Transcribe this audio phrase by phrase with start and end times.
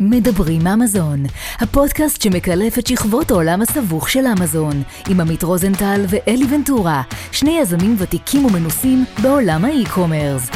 [0.00, 1.22] מדברים אמזון,
[1.60, 7.02] הפודקאסט שמקלף את שכבות העולם הסבוך של אמזון, עם עמית רוזנטל ואלי ונטורה,
[7.32, 10.50] שני יזמים ותיקים ומנוסים בעולם ה e-commerce.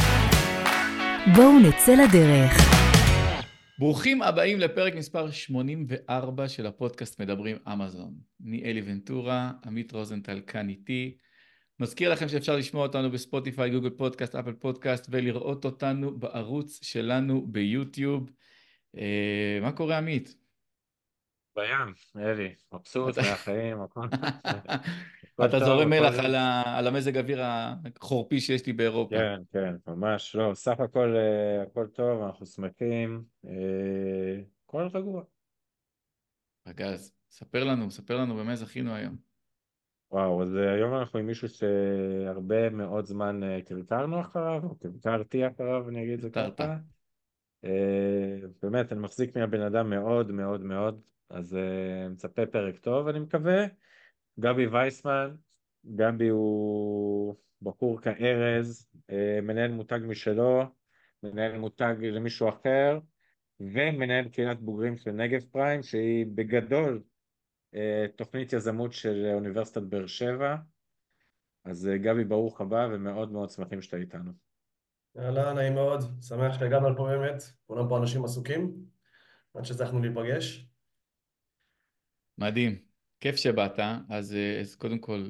[1.35, 2.51] בואו נצא לדרך.
[3.79, 8.13] ברוכים הבאים לפרק מספר 84 של הפודקאסט מדברים אמזון.
[8.47, 11.17] אני אלי ונטורה, עמית רוזנטל כאן איתי.
[11.79, 18.29] מזכיר לכם שאפשר לשמוע אותנו בספוטיפיי, גוגל פודקאסט, אפל פודקאסט ולראות אותנו בערוץ שלנו ביוטיוב.
[18.97, 20.35] אה, מה קורה עמית?
[21.55, 24.05] בים, אלי, מבסוט מהחיים, הכל.
[25.45, 26.13] אתה זורם מלח
[26.65, 29.15] על המזג אוויר החורפי שיש לי באירופה.
[29.15, 35.23] כן, כן, ממש לא, סך הכל אה, הכל טוב, אנחנו שמחים, אה, הכל רגוע.
[36.63, 39.15] פגז, ספר לנו, ספר לנו במה זכינו היום.
[40.11, 46.03] וואו, אז היום אנחנו עם מישהו שהרבה מאוד זמן קרקרנו אחריו, או קרקרתי אחריו, אני
[46.03, 46.77] אגיד את זה ככה.
[47.63, 53.19] אה, באמת, אני מחזיק מהבן אדם מאוד מאוד מאוד, אז uh, מצפה פרק טוב, אני
[53.19, 53.65] מקווה.
[54.39, 55.35] גבי וייסמן,
[55.85, 60.63] גבי הוא בחור כארז, uh, מנהל מותג משלו,
[61.23, 62.99] מנהל מותג למישהו אחר,
[63.59, 67.03] ומנהל קהילת בוגרים של נגב פריים, שהיא בגדול
[68.15, 70.55] תוכנית יזמות של אוניברסיטת באר שבע.
[71.65, 74.48] אז גבי, ברוך הבא, ומאוד מאוד שמחים שאתה איתנו.
[75.15, 78.75] יאללה, נעים מאוד, שמח שהגענו לפה באמת, כולם פה אנשים עסוקים,
[79.53, 80.65] עד שהצלחנו להיפגש.
[82.37, 82.79] מדהים,
[83.19, 85.29] כיף שבאת, אז, אה, אז קודם כל,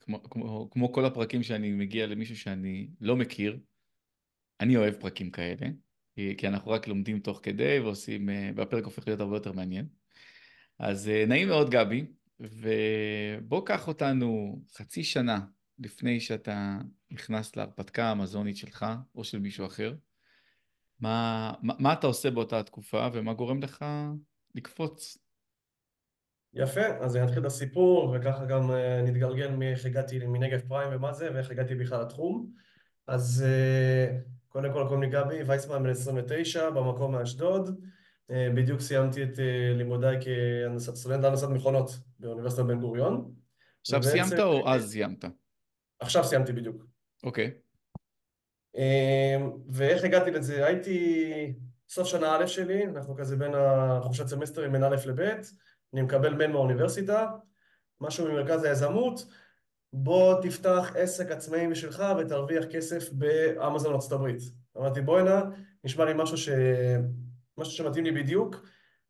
[0.00, 3.58] כמו, כמו, כמו כל הפרקים שאני מגיע למישהו שאני לא מכיר,
[4.60, 5.66] אני אוהב פרקים כאלה,
[6.16, 9.86] כי אנחנו רק לומדים תוך כדי ועושים, אה, והפרק הופך להיות הרבה יותר מעניין.
[10.78, 12.06] אז אה, נעים מאוד גבי,
[12.40, 15.40] ובוא קח אותנו חצי שנה
[15.78, 16.78] לפני שאתה
[17.10, 19.94] נכנס להרפתקה האמזונית שלך או של מישהו אחר,
[21.00, 23.84] מה, מה, מה אתה עושה באותה תקופה ומה גורם לך
[24.54, 25.18] לקפוץ?
[26.54, 28.74] יפה, אז אני אתחיל את הסיפור וככה גם uh,
[29.08, 32.50] נתגלגל מאיך הגעתי מנגב פריים ומה זה ואיך הגעתי בכלל לתחום.
[33.06, 34.12] אז uh,
[34.48, 37.80] קודם כל קוראים לי גבי וייסמן בן 29 במקום מאשדוד.
[38.30, 39.38] Uh, בדיוק סיימתי את
[39.76, 40.18] לימודיי
[40.76, 43.34] כסטודנט להנדסת מכונות באוניברסיטת בן גוריון.
[43.80, 44.24] עכשיו ובעצם...
[44.26, 45.24] סיימת או אז סיימת?
[46.00, 46.84] עכשיו סיימתי בדיוק.
[47.24, 47.50] אוקיי.
[48.76, 50.66] אמ, ואיך הגעתי לזה?
[50.66, 51.54] הייתי
[51.88, 55.20] סוף שנה א' שלי, אנחנו כזה בין החופשת סמסטרים בין א' לב',
[55.94, 57.26] אני מקבל מייל מהאוניברסיטה,
[58.00, 59.26] משהו ממרכז היזמות,
[59.92, 64.40] בוא תפתח עסק עצמאי משלך ותרוויח כסף באמזון ארצות הברית.
[64.76, 65.42] אמרתי בואנה,
[65.84, 66.48] נשמע לי משהו, ש...
[67.58, 68.56] משהו שמתאים לי בדיוק.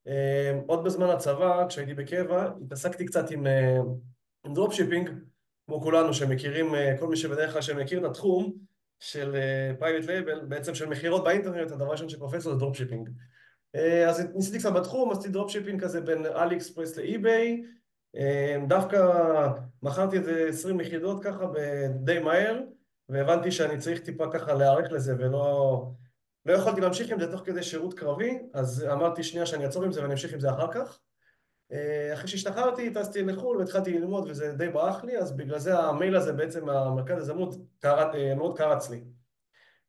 [0.07, 3.79] אמ, עוד בזמן הצבא, כשהייתי בקבע, התעסקתי קצת עם, אה,
[4.45, 5.11] עם dropshipping,
[5.67, 8.53] כמו כולנו שמכירים, אה, כל מי שבדרך כלל שמכיר את התחום
[9.01, 9.37] של
[9.79, 13.09] private אה, label, בעצם של מכירות באינטרנט, הדבר הראשון שקופץ לו זה dropshipping.
[13.77, 17.63] אה, אז ניסיתי קצת בתחום, עשיתי dropshipping כזה בין אלי אקספרס לאי-ביי,
[18.69, 18.99] דווקא
[19.83, 21.47] מכרתי איזה 20 יחידות ככה
[22.05, 22.61] די מהר,
[23.09, 25.87] והבנתי שאני צריך טיפה ככה להיערך לזה ולא...
[26.47, 29.93] לא יכולתי להמשיך עם זה תוך כדי שירות קרבי, אז אמרתי שנייה שאני אעצור עם
[29.93, 30.99] זה ואני אמשיך עם זה אחר כך.
[31.73, 36.17] אה, אחרי שהשתחררתי, טסתי לחו"ל והתחלתי ללמוד וזה די ברח לי, אז בגלל זה המייל
[36.17, 37.55] הזה בעצם, המרכז הזמות,
[37.85, 39.05] אה, מאוד קרץ לי.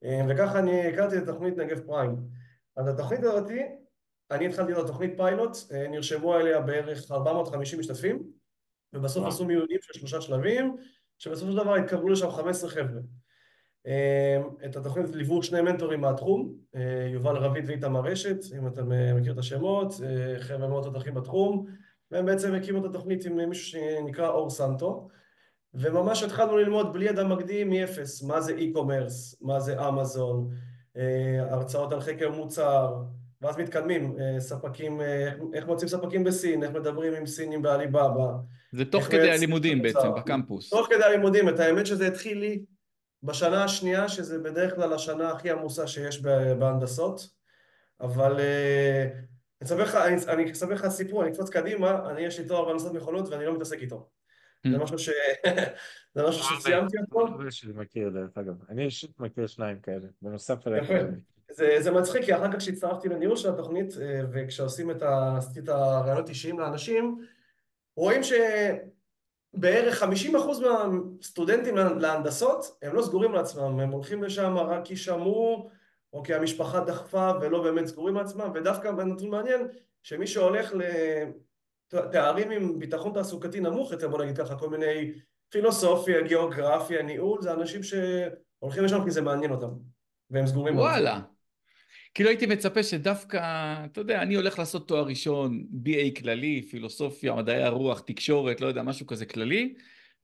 [0.04, 2.16] אה, וככה אני הכרתי את תוכנית נגב פריים.
[2.76, 3.52] אז התוכנית הזאת,
[4.32, 5.58] אני התחלתי את התוכנית פיילוט,
[5.90, 8.24] נרשמו עליה בערך 450 משתתפים,
[8.94, 10.76] ובסוף עשו מיונים של שלושה שלבים,
[11.18, 13.02] שבסופו של דבר התקבלו לשם 15 חבר'ה.
[14.66, 16.54] את התוכנית ליוו שני מנטורים מהתחום,
[17.14, 18.82] יובל רביד ואיתמר רשת, אם אתה
[19.16, 19.94] מכיר את השמות,
[20.40, 21.66] חבר'ה מאוד תותחים בתחום,
[22.12, 25.08] והם בעצם הקימו את התוכנית עם מישהו שנקרא אור סנטו,
[25.74, 30.50] וממש התחלנו ללמוד בלי ידע מקדים מאפס, מה זה e-commerce, מה זה אמזון,
[31.40, 32.96] הרצאות על חקר מוצר,
[33.42, 35.02] ואז מתקדמים, ספקים,
[35.54, 38.32] איך מוצאים ספקים בסין, איך מדברים עם סינים בעליבאבא.
[38.72, 40.70] זה תוך כדי הלימודים בעצם, בקמפוס.
[40.70, 42.64] תוך כדי הלימודים, את האמת שזה התחיל לי
[43.24, 46.22] בשנה השנייה, שזה בדרך כלל השנה הכי עמוסה שיש
[46.60, 47.30] בהנדסות,
[48.02, 49.10] אבל אה,
[50.28, 53.56] אני אספר לך סיפור, אני אקפוץ קדימה, אני יש לי תואר בהנדסת מכונות ואני לא
[53.56, 54.10] מתעסק איתו.
[54.68, 54.84] זה mm.
[54.84, 55.10] משהו ש...
[56.16, 57.28] זה משהו שסיימתי אותו.
[57.64, 60.92] אני מכיר דרך אגב, אני אישית מכיר שניים כאלה, בנוסף אליך.
[61.80, 65.02] זה מצחיק, כי אחר כך כשהצטרפתי לניהול של התוכנית, אה, וכשעושים את
[65.70, 67.26] הרעיונות אישיים לאנשים,
[67.96, 68.34] רואים ש...
[69.54, 70.06] בערך 50%
[70.62, 75.70] מהסטודנטים להנדסות הם לא סגורים לעצמם, הם הולכים לשם רק כי שמעו
[76.14, 79.68] או כי המשפחה דחפה ולא באמת סגורים לעצמם ודווקא נתון מעניין
[80.04, 80.74] שמי שהולך
[81.94, 85.12] לתארים עם ביטחון תעסוקתי נמוך יותר בוא נגיד ככה כל מיני
[85.50, 89.70] פילוסופיה, גיאוגרפיה, ניהול זה אנשים שהולכים לשם כי זה מעניין אותם
[90.30, 91.20] והם סגורים וואלה
[92.14, 93.38] כאילו הייתי מצפה שדווקא,
[93.86, 98.84] אתה יודע, אני הולך לעשות תואר ראשון, BA כללי, פילוסופיה, מדעי הרוח, תקשורת, לא יודע,
[98.84, 99.76] משהו כזה כללי,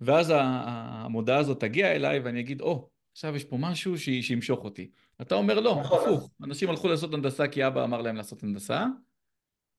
[0.02, 4.90] ואז המודעה הזאת תגיע אליי ואני אגיד, או, oh, עכשיו יש פה משהו שימשוך אותי.
[5.22, 8.86] אתה אומר לא, נכון, הפוך, אנשים הלכו לעשות הנדסה כי אבא אמר להם לעשות הנדסה,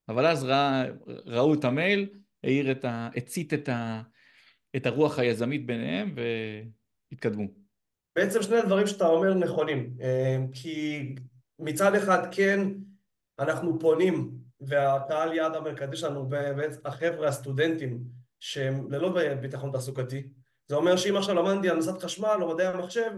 [0.08, 2.06] אבל אז רא, ראו את המייל,
[2.44, 3.08] העיר את ה...
[3.16, 4.02] הצית את, ה,
[4.76, 6.14] את הרוח היזמית ביניהם
[7.10, 7.46] והתקדמו.
[8.16, 11.08] בעצם שני הדברים שאתה אומר נכונים, אה, כי
[11.58, 12.68] מצד אחד כן
[13.38, 14.30] אנחנו פונים
[14.60, 16.28] והקהל יעד המרכזי שלנו
[16.84, 18.04] החבר'ה הסטודנטים
[18.40, 20.28] שהם ללא ביטחון תעסוקתי.
[20.68, 23.10] זה אומר שאם עכשיו למדתי הנדסת חשמל או מדעי המחשב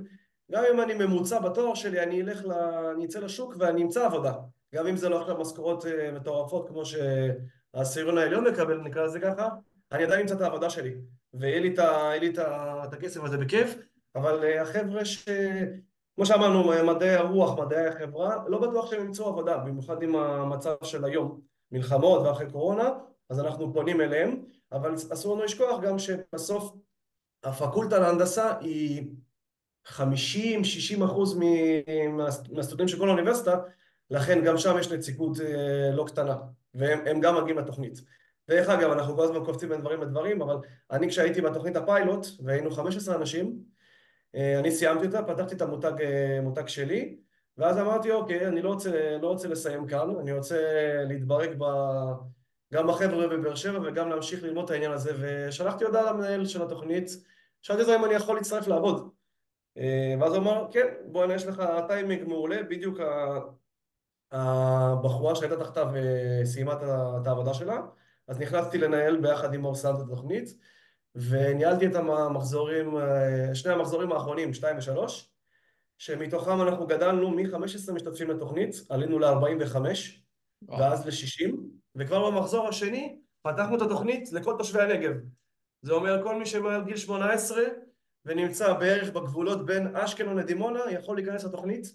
[0.53, 2.53] גם אם אני ממוצע בתואר שלי אני אלך, ל...
[2.95, 4.33] אני אצא לשוק ואני אמצא עבודה.
[4.75, 9.49] גם אם זה לא עכשיו משכורות אה, מטורפות כמו שהעשירון העליון מקבל נקרא לזה ככה
[9.93, 10.95] אני עדיין אמצא את העבודה שלי.
[11.35, 11.75] ויהיה לי
[12.85, 13.77] את הכסף הזה בכיף
[14.15, 15.29] אבל אה, החבר'ה ש...
[16.17, 21.05] כמו שאמרנו, מדעי הרוח, מדעי החברה, לא בטוח שהם ימצאו עבודה, במיוחד עם המצב של
[21.05, 21.41] היום,
[21.73, 22.91] מלחמות ואחרי קורונה,
[23.31, 24.43] אז אנחנו פונים אליהם,
[24.73, 26.73] אבל אסור לנו לשכוח גם שבסוף
[27.45, 29.11] הפקולטה להנדסה היא
[29.87, 31.39] 50-60 אחוז
[32.51, 33.59] מהסטודנטים של כל האוניברסיטה,
[34.11, 36.37] לכן גם שם יש נציגות אה, לא קטנה,
[36.75, 38.01] והם גם מגיעים לתוכנית.
[38.49, 40.57] דרך אגב, אנחנו כל הזמן קופצים בין דברים לדברים, אבל
[40.91, 43.59] אני כשהייתי בתוכנית הפיילוט, והיינו 15 אנשים,
[44.35, 45.93] אני סיימתי אותה, פתחתי את המותג
[46.59, 47.17] אה, שלי,
[47.59, 50.59] ואז אמרתי, אוקיי, אני לא רוצה, לא רוצה לסיים כאן, אני רוצה
[51.09, 51.65] להתברג ב...
[52.73, 57.11] גם בחבר'ה בבאר שבע וגם להמשיך ללמוד את העניין הזה, ושלחתי הודעה למנהל של התוכנית,
[57.63, 59.11] שאלתי אותו אם אני יכול להצטרף לעבוד.
[59.79, 62.99] אה, ואז הוא אמר, כן, בוא, יש לך טיימינג מעולה, בדיוק
[64.33, 65.89] הבחורה שהייתה תחתיו
[66.45, 66.73] סיימה
[67.21, 67.81] את העבודה שלה,
[68.29, 70.49] אז נכנסתי לנהל ביחד עם אור סנט את התוכנית,
[71.17, 72.95] וניהלתי את המחזורים,
[73.55, 75.31] שני המחזורים האחרונים, שתיים ושלוש,
[75.99, 79.77] שמתוכם אנחנו גדלנו מ-15 משתתפים לתוכנית, עלינו ל-45
[80.69, 81.53] ואז ל-60,
[81.97, 85.13] וכבר במחזור השני פתחנו את התוכנית לכל תושבי הנגב.
[85.83, 87.63] זה אומר כל מי שמעל גיל 18
[88.25, 91.87] ונמצא בערך בגבולות בין אשקלון לדימונה יכול להיכנס לתוכנית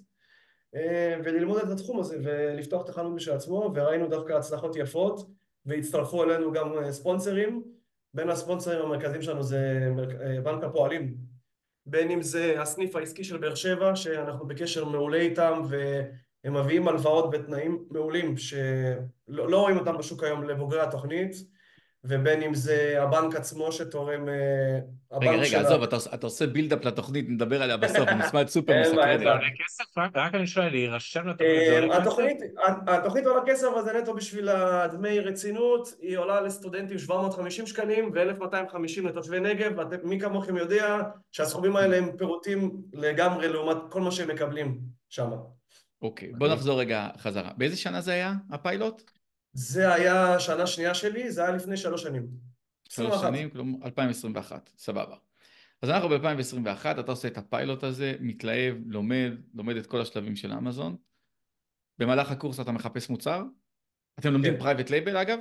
[0.76, 5.30] אה, וללמוד את התחום הזה ולפתוח את החנות בשביל עצמו וראינו דווקא הצלחות יפות
[5.66, 7.64] והצטרפו אלינו גם אה, ספונסרים
[8.13, 9.90] בין הספונסרים המרכזיים שלנו זה
[10.22, 11.18] אה, בנק הפועלים
[11.86, 17.31] בין אם זה הסניף העסקי של באר שבע שאנחנו בקשר מעולה איתם והם מביאים הלוואות
[17.31, 18.69] בתנאים מעולים שלא
[19.28, 21.36] לא רואים אותם בשוק היום לבוגרי התוכנית
[22.03, 24.30] ובין אם זה הבנק עצמו שתורם...
[24.30, 24.80] אה,
[25.12, 29.19] רגע, רגע, עזוב, אתה עושה בילדאפ לתוכנית, נדבר עליה בסוף, נשמע את סופר מסקרנת.
[29.19, 29.98] זה עולה כסף?
[30.15, 32.38] רק אני שואל, להירשם לתוכנית,
[32.88, 39.01] התוכנית עולה כסף, אבל זה נטו בשביל הדמי רצינות, היא עולה לסטודנטים 750 שקלים ו-1250
[39.03, 41.01] לתושבי נגב, מי כמוכם יודע
[41.31, 45.30] שהסכומים האלה הם פירורים לגמרי לעומת כל מה שהם מקבלים שם.
[46.01, 47.50] אוקיי, בוא נחזור רגע חזרה.
[47.57, 49.01] באיזה שנה זה היה, הפיילוט?
[49.53, 52.27] זה היה שנה שנייה שלי, זה היה לפני שלוש שנים.
[52.89, 55.15] שלוש שנים, כלומר 2021, סבבה.
[55.81, 60.51] אז אנחנו ב-2021, אתה עושה את הפיילוט הזה, מתלהב, לומד, לומד את כל השלבים של
[60.51, 60.95] אמזון.
[61.98, 63.44] במהלך הקורס אתה מחפש מוצר?
[64.19, 64.94] אתם לומדים private כן.
[64.94, 65.39] לייבל אגב?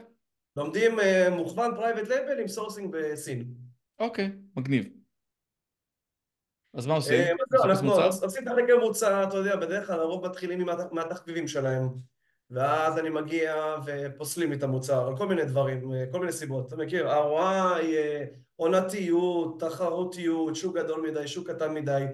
[0.57, 3.55] לומדים אה, מוכוון private label עם sourcing בסין.
[3.99, 4.89] אוקיי, מגניב.
[6.75, 7.37] אז מה עושים?
[7.37, 7.93] אה, אנחנו
[8.23, 11.89] עושים את החקר מוצר, אתה יודע, בדרך כלל הרוב מתחילים מהתחביבים שלהם.
[12.51, 17.11] ואז אני מגיע ופוסלים את המוצר על כל מיני דברים, כל מיני סיבות, אתה מכיר?
[17.13, 17.85] ROI,
[18.57, 22.05] עונתיות, תחרותיות, שוק גדול מדי, שוק קטן מדי.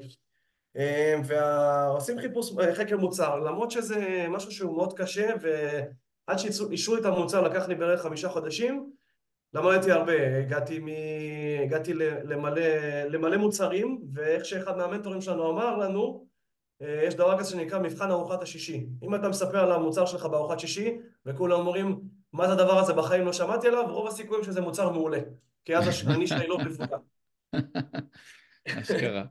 [1.25, 7.69] ועושים חיפוש, חקר מוצר, למרות שזה משהו שהוא מאוד קשה ועד שאישרו את המוצר לקח
[7.69, 8.91] לי בערך חמישה חודשים
[9.55, 10.87] למדתי הרבה, הגעתי, מ...
[11.65, 12.63] הגעתי למלא,
[13.09, 16.35] למלא מוצרים ואיך שאחד מהמנטורים שלנו אמר לנו אה,
[16.81, 18.87] יש דבר כזה שנקרא מבחן ארוחת השישי.
[19.03, 22.01] אם אתה מספר על המוצר שלך בארוחת שישי, וכולם אומרים,
[22.33, 25.19] מה זה הדבר הזה, בחיים לא שמעתי עליו, רוב הסיכויים שזה מוצר מעולה.
[25.65, 26.97] כי אז הנישה היא לא בפוקה.
[28.81, 29.25] אשכרה.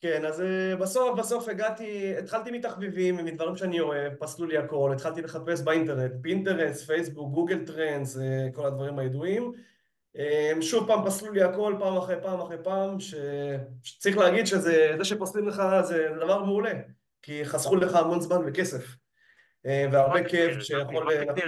[0.00, 5.22] כן, אז אה, בסוף, בסוף הגעתי, התחלתי מתחביבים, מדברים שאני אוהב, פסלו לי הכל, התחלתי
[5.22, 9.52] לחפש באינטרנט, פינטרסט, פייסבוק, גוגל טרנדס, אה, כל הדברים הידועים.
[10.16, 13.14] אמ, שוב פעם פסלו לי הכל פעם אחרי פעם אחרי פעם, ש...
[13.82, 16.72] שצריך להגיד שזה, זה שפוסלים לך זה דבר מעולה,
[17.22, 18.96] כי חסכו לך המון זמן וכסף.
[19.66, 21.06] אמ, והרבה כיף שיכול...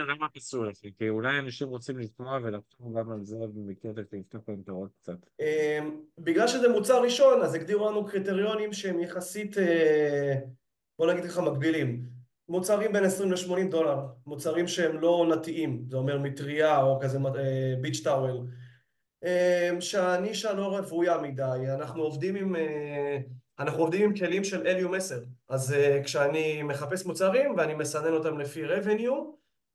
[0.08, 0.76] למה פסלו לך?
[0.98, 5.16] כי אולי אנשים רוצים לשמוע ולחתום גם על זה במקרה ולפתוח להם את הראש קצת.
[5.40, 10.34] אמ, בגלל שזה מוצר ראשון, אז הגדירו לנו קריטריונים שהם יחסית, אה,
[10.98, 12.21] בוא נגיד לך, מקבילים.
[12.52, 17.18] מוצרים בין 20 ל-80 דולר, מוצרים שהם לא עונתיים, זה אומר מטריה או כזה
[17.80, 18.46] ביץ' אה, טאוול,
[19.24, 23.18] אה, שהנישה לא רוויה מדי, אנחנו עובדים עם, אה,
[23.58, 28.38] אנחנו עובדים עם כלים של אליום 10, אז uh, כשאני מחפש מוצרים ואני מסנן אותם
[28.38, 29.14] לפי revenue,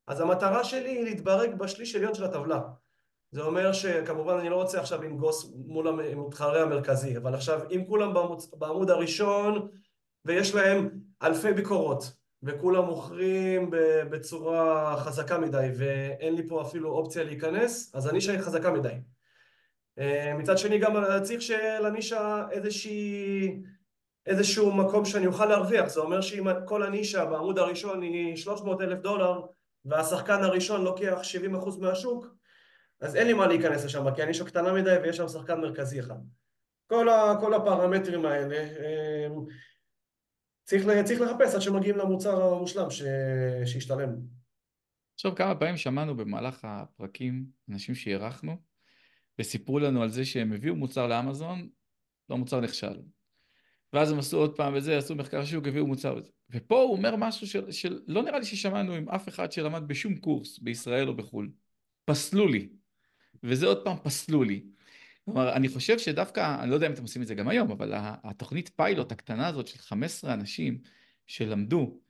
[0.06, 2.60] אז המטרה שלי היא להתברג בשליש עליון של הטבלה.
[3.30, 8.14] זה אומר שכמובן אני לא רוצה עכשיו לנגוס מול המתחרה המרכזי, אבל עכשיו אם כולם
[8.14, 9.68] בעמוד, בעמוד הראשון
[10.24, 10.90] ויש להם
[11.22, 13.70] אלפי ביקורות וכולם מוכרים
[14.10, 18.94] בצורה חזקה מדי ואין לי פה אפילו אופציה להיכנס, אז הנישה היא חזקה מדי.
[19.98, 20.92] אה, מצד שני גם
[21.22, 23.62] צריך שלנישה איזושהי,
[24.26, 28.98] איזשהו מקום שאני אוכל להרוויח, זה אומר שאם כל הנישה בעמוד הראשון היא 300 אלף
[28.98, 29.40] דולר
[29.84, 31.18] והשחקן הראשון לוקח
[31.54, 32.26] 70% מהשוק,
[33.00, 36.18] אז אין לי מה להיכנס לשם, כי הנישה קטנה מדי ויש שם שחקן מרכזי אחד.
[36.86, 39.28] כל, ה, כל הפרמטרים האלה אה,
[40.68, 43.02] צריך, צריך לחפש עד שמגיעים למוצר המושלם ש,
[43.66, 44.08] שישתלם.
[45.14, 48.56] עכשיו כמה פעמים שמענו במהלך הפרקים אנשים שאירחנו
[49.38, 51.68] וסיפרו לנו על זה שהם הביאו מוצר לאמזון,
[52.30, 53.00] לא מוצר נכשל.
[53.92, 56.30] ואז הם עשו עוד פעם וזה, עשו מחקר שוק, הביאו מוצר וזה.
[56.50, 60.16] ופה הוא אומר משהו של, של לא נראה לי ששמענו עם אף אחד שלמד בשום
[60.16, 61.50] קורס בישראל או בחו"ל.
[62.04, 62.68] פסלו לי.
[63.42, 64.64] וזה עוד פעם פסלו לי.
[65.32, 67.92] כלומר, אני חושב שדווקא, אני לא יודע אם אתם עושים את זה גם היום, אבל
[67.96, 70.78] התוכנית פיילוט הקטנה הזאת של 15 אנשים
[71.26, 72.00] שלמדו,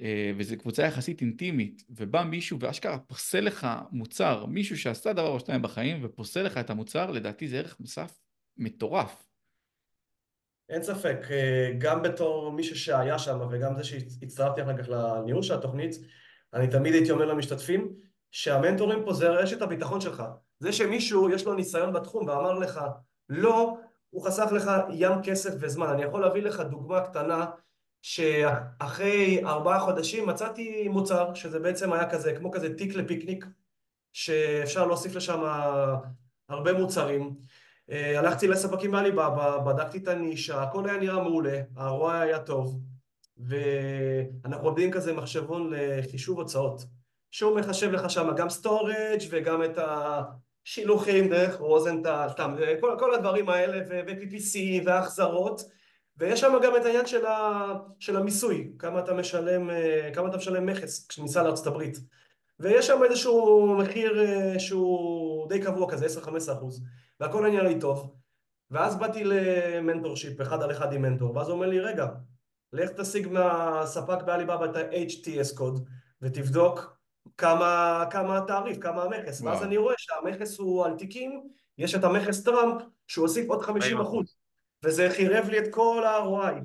[0.00, 5.40] אה, וזו קבוצה יחסית אינטימית, ובא מישהו ואשכרה פוסל לך מוצר, מישהו שעשה דבר או
[5.40, 8.20] שתיים בחיים ופוסל לך את המוצר, לדעתי זה ערך מוסף
[8.56, 9.24] מטורף.
[10.68, 15.54] אין ספק, אה, גם בתור מישהו שהיה שם וגם זה שהצטרפתי אחר כך לניהול של
[15.54, 15.94] התוכנית,
[16.54, 17.92] אני תמיד הייתי אומר למשתתפים
[18.30, 20.22] שהמנטורים פה זה רשת הביטחון שלך.
[20.62, 22.80] זה שמישהו יש לו ניסיון בתחום ואמר לך
[23.28, 23.76] לא,
[24.10, 25.86] הוא חסך לך ים כסף וזמן.
[25.86, 27.46] אני יכול להביא לך דוגמה קטנה
[28.02, 33.46] שאחרי ארבעה חודשים מצאתי מוצר שזה בעצם היה כזה, כמו כזה תיק לפיקניק
[34.12, 35.40] שאפשר להוסיף לשם
[36.48, 37.36] הרבה מוצרים.
[37.90, 42.80] אה, הלכתי לספקים מעליבאבא, בדקתי את הנישה, הכל היה נראה מעולה, הרוע היה טוב
[43.36, 46.84] ואנחנו עובדים כזה מחשבון לחישוב הוצאות
[47.30, 49.78] שהוא מחשב לך שם גם storage וגם את
[50.66, 55.62] השילוחים דרך רוזנטל, סתם, כל, כל הדברים האלה ו-PPC והחזרות
[56.16, 57.62] ויש שם גם את העניין של, ה,
[57.98, 61.98] של המיסוי, כמה אתה משלם, אה, כמה אתה משלם מכס כניסה לארצות הברית.
[62.60, 66.82] ויש שם איזשהו מחיר אה, שהוא די קבוע כזה, 10-15 אחוז
[67.20, 68.14] והכל נראה לי טוב.
[68.70, 72.06] ואז באתי ל mentorship, אחד על אחד עם מנטור ואז הוא אומר לי רגע,
[72.72, 75.88] לך תשיג מהספק בעליבאבא את ה- HTS code
[76.22, 76.96] ותבדוק
[77.36, 79.40] כמה, כמה התעריף, כמה המכס.
[79.40, 79.54] וואו.
[79.54, 81.48] ואז אני רואה שהמכס הוא על תיקים,
[81.78, 84.36] יש את המכס טראמפ שהוא הוסיף עוד 50 אחוז.
[84.84, 86.64] וזה חירב לי את כל ה-ROI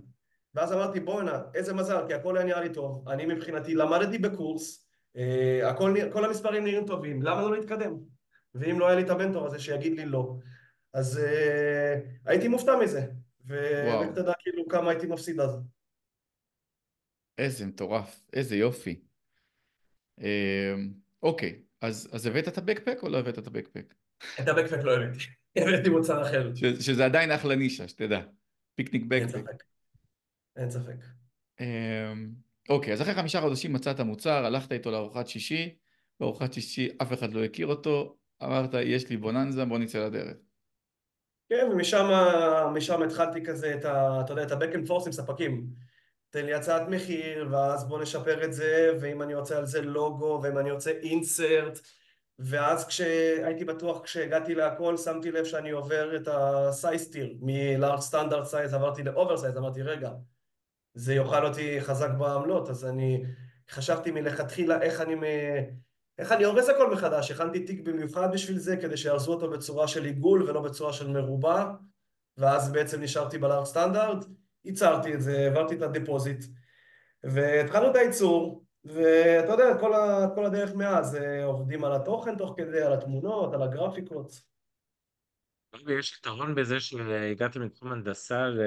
[0.53, 3.09] ואז אמרתי בואנ'ה איזה מזל כי הכל היה נראה לי טוב.
[3.09, 4.87] אני מבחינתי למדתי בקורס
[5.17, 7.93] אה, הכל, כל המספרים נראים טובים למה לא להתקדם?
[8.55, 10.35] ואם לא היה לי את המנטור הזה שיגיד לי לא.
[10.93, 13.05] אז אה, הייתי מופתע מזה.
[13.45, 15.59] ואתה יודע כאילו כמה הייתי מפסיד אז.
[17.37, 19.01] איזה מטורף איזה יופי
[21.23, 23.93] אוקיי אז, אז הבאת את הבקפק או לא הבאת את הבקפק?
[24.39, 25.25] את הבקפק לא הבאתי
[25.57, 26.51] הבאתי מוצר אחר.
[26.79, 28.21] שזה עדיין אחלה נישה, שתדע.
[28.75, 29.35] פיקניק בקפק.
[29.35, 29.63] אין ספק.
[30.55, 31.05] אין ספק.
[31.59, 32.29] אמ,
[32.69, 35.75] אוקיי, אז אחרי חמישה חודשים מצאת מוצר, הלכת איתו לארוחת שישי,
[36.19, 40.37] בארוחת שישי אף אחד לא הכיר אותו, אמרת יש לי bonanza, בוא נצא לדרך.
[41.49, 44.21] כן, ומשם התחלתי כזה את ה...
[44.21, 45.67] אתה יודע, את ה-back and forth עם ספקים.
[46.29, 50.39] תן לי הצעת מחיר, ואז בוא נשפר את זה, ואם אני רוצה על זה לוגו,
[50.43, 51.79] ואם אני רוצה insert,
[52.39, 57.99] ואז כשהייתי בטוח, כשהגעתי להכל, שמתי לב שאני עובר את ה size tier, מ large
[57.99, 60.11] standard size עברתי ל oversize, אמרתי רגע,
[60.93, 63.23] זה יאכל אותי חזק בעמלות, אז אני
[63.69, 65.15] חשבתי מלכתחילה איך אני,
[66.17, 70.05] איך אני הורס הכל מחדש, הכנתי תיק במיוחד בשביל זה, כדי שירזו אותו בצורה של
[70.05, 71.71] עיגול ולא בצורה של מרובע,
[72.37, 74.25] ואז בעצם נשארתי בלארד סטנדרט,
[74.65, 76.45] ייצרתי את זה, העברתי את הדיפוזיט,
[77.23, 82.53] והתחלנו את הייצור, ואתה יודע, כל, ה, כל הדרך מאז אה, עובדים על התוכן תוך
[82.57, 84.41] כדי, על התמונות, על הגרפיקות.
[85.87, 88.61] יש יתרון בזה שהגעתם מתחום הנדסה ל...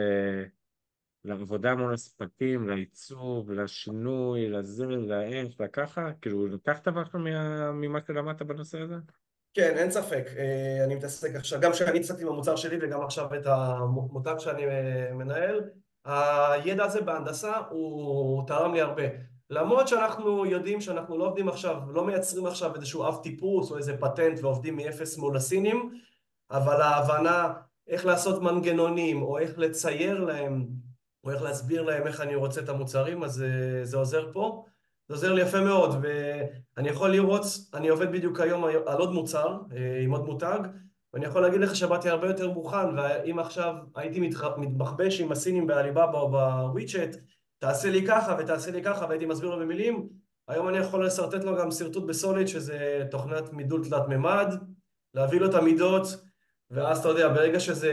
[1.24, 6.12] לעבודה מול הספקים, לעיצוב, לשינוי, לזה, לאיך, לככה?
[6.20, 7.18] כאילו, לקחת משהו
[7.72, 8.94] ממה שלמדת בנושא הזה?
[9.54, 10.24] כן, אין ספק.
[10.36, 15.12] אה, אני מתעסק עכשיו, גם כשאני התעסקתי במוצר שלי וגם עכשיו את המותג שאני אה,
[15.14, 15.60] מנהל,
[16.04, 19.02] הידע הזה בהנדסה הוא תרם לי הרבה.
[19.50, 23.96] למרות שאנחנו יודעים שאנחנו לא עובדים עכשיו, לא מייצרים עכשיו איזשהו אב טיפוס או איזה
[23.96, 26.00] פטנט ועובדים מאפס מול הסינים,
[26.50, 27.52] אבל ההבנה
[27.88, 30.66] איך לעשות מנגנונים או איך לצייר להם
[31.24, 34.64] או איך להסביר להם איך אני רוצה את המוצרים, אז זה, זה עוזר פה.
[35.10, 36.04] זה עוזר לי יפה מאוד,
[36.76, 37.42] ואני יכול לראות,
[37.74, 40.58] אני עובד בדיוק היום על עוד מוצר, אה, עם עוד מותג,
[41.14, 46.18] ואני יכול להגיד לך שבאתי הרבה יותר מוכן, ואם עכשיו הייתי מתבחבש עם הסינים בעליבאבא
[46.18, 47.16] או בוויצ'ט,
[47.58, 50.08] תעשה לי ככה ותעשה לי ככה, והייתי מסביר לו במילים,
[50.48, 54.54] היום אני יכול לשרטט לו גם שרטוט בסוליד, שזה תוכנת מידול תלת מימד,
[55.14, 56.04] להביא לו את המידות,
[56.70, 57.92] ואז אתה יודע, ברגע שזה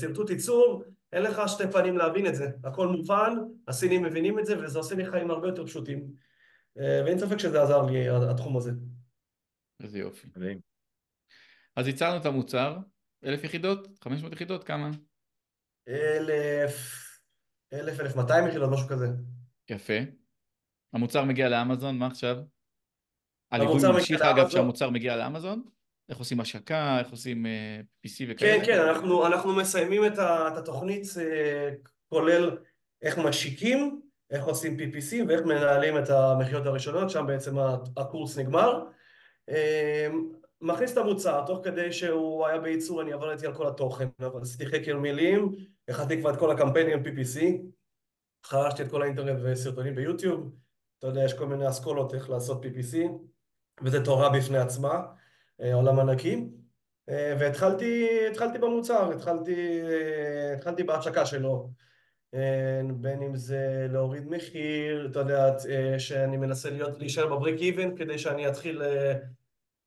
[0.00, 2.50] שרטוט ייצור, אין לך שתי פנים להבין את זה.
[2.64, 3.34] הכל מובן,
[3.68, 6.29] הסינים מבינים את זה, וזה עושה לי חיים הרבה יותר פשוטים.
[6.78, 8.70] אה, ואין ספק שזה עזר לי, התחום הזה.
[9.82, 10.28] איזה יופי.
[11.76, 12.76] אז הצענו את המוצר,
[13.24, 13.88] אלף יחידות?
[14.04, 14.64] חמש מאות יחידות?
[14.64, 14.90] כמה?
[15.88, 17.06] אלף...
[17.72, 19.06] אלף, אלף מאתיים יחידות, משהו כזה.
[19.70, 19.94] יפה.
[20.92, 22.36] המוצר מגיע לאמזון, מה עכשיו?
[23.50, 25.62] הליווי ממשיך אגב שהמוצר מגיע לאמזון?
[26.08, 28.58] איך עושים השקה, איך עושים uh, אה, PC וכאלה?
[28.58, 32.58] כן, כן, אנחנו, אנחנו מסיימים את, ה, את התוכנית uh, כולל
[33.02, 37.58] איך משיקים, איך עושים PPC ואיך מנהלים את המחיות הראשונות, שם בעצם
[37.96, 38.84] הקורס נגמר.
[39.50, 39.52] Uh,
[40.60, 44.66] מכניס את המוצר, תוך כדי שהוא היה בייצור אני עברתי על כל התוכן, אבל עשיתי
[44.66, 45.54] חקר מילים,
[45.88, 47.40] הכנתי כבר את כל הקמפיינים PPC,
[48.46, 50.50] חרשתי את כל האינטרנט וסרטונים ביוטיוב,
[50.98, 52.96] אתה יודע, יש כל מיני אסכולות איך לעשות PPC,
[53.82, 55.02] וזה תורה בפני עצמה,
[55.60, 56.44] אה, עולם ענקי,
[57.08, 61.70] אה, והתחלתי במוצר, התחלתי, אה, התחלתי בהשקה שלו,
[62.94, 65.54] בין אם זה להוריד מחיר, אתה יודע,
[65.98, 68.82] שאני מנסה להיות, להישאר בבריק איבן כדי שאני אתחיל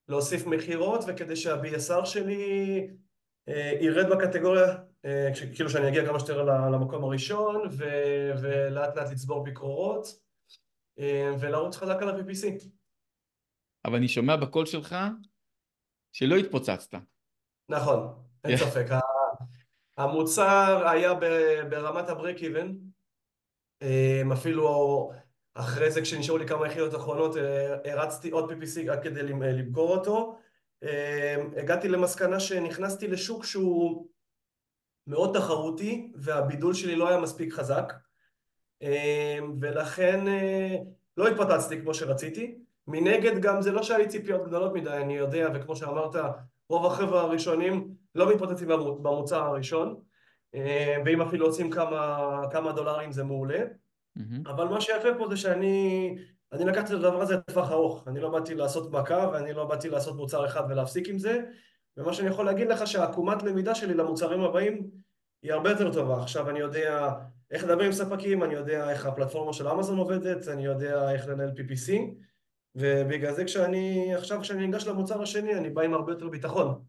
[0.07, 2.87] להוסיף מכירות וכדי שה-BSR שלי
[3.81, 4.75] ירד בקטגוריה,
[5.55, 7.67] כאילו שאני אגיע כמה שיותר למקום הראשון
[8.41, 10.07] ולאט לאט לצבור ביקורות
[11.39, 12.65] ולרוץ חזק על ה-PPC.
[13.85, 14.95] אבל אני שומע בקול שלך
[16.11, 16.99] שלא התפוצצת.
[17.69, 18.85] נכון, אין ספק.
[19.97, 21.13] המוצר היה
[21.69, 22.73] ברמת הברק איבן,
[23.81, 25.11] אמ, אפילו
[25.55, 30.37] אחרי זה כשנשארו לי כמה יחידות אחרונות אה, הרצתי עוד PPC רק כדי למכור אותו.
[30.83, 30.89] אמ,
[31.57, 34.07] הגעתי למסקנה שנכנסתי לשוק שהוא
[35.07, 37.93] מאוד תחרותי והבידול שלי לא היה מספיק חזק
[38.81, 40.75] אמ, ולכן אה,
[41.17, 42.55] לא התפוצצתי כמו שרציתי.
[42.87, 46.15] מנגד גם זה לא שהיה לי ציפיות גדולות מדי, אני יודע, וכמו שאמרת,
[46.69, 48.67] רוב החבר'ה הראשונים לא מתפוצצים
[49.01, 49.95] במוצר הראשון,
[50.55, 53.59] אה, ואם אפילו עושים כמה, כמה דולרים זה מעולה.
[54.17, 54.49] Mm-hmm.
[54.49, 56.15] אבל מה שיפה פה זה שאני
[56.53, 58.07] אני לקחתי את הדבר הזה לטווח ארוך.
[58.07, 61.39] אני לא באתי לעשות מכה ואני לא באתי לעשות מוצר אחד ולהפסיק עם זה,
[61.97, 64.89] ומה שאני יכול להגיד לך שהעקומת למידה שלי למוצרים הבאים
[65.43, 66.21] היא הרבה יותר טובה.
[66.21, 67.09] עכשיו אני יודע
[67.51, 71.51] איך לדבר עם ספקים, אני יודע איך הפלטפורמה של אמזון עובדת, אני יודע איך לנהל
[71.57, 71.91] PPC,
[72.75, 76.81] ובגלל זה כשאני, עכשיו כשאני ניגש למוצר השני אני בא עם הרבה יותר ביטחון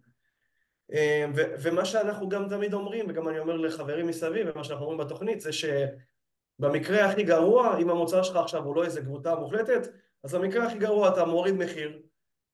[1.63, 5.51] ומה שאנחנו גם תמיד אומרים וגם אני אומר לחברים מסביב ומה שאנחנו אומרים בתוכנית זה
[5.53, 9.89] שבמקרה הכי גרוע אם המוצר שלך עכשיו הוא לא איזה גרוטה מוחלטת
[10.25, 12.03] אז במקרה הכי גרוע אתה מוריד מחיר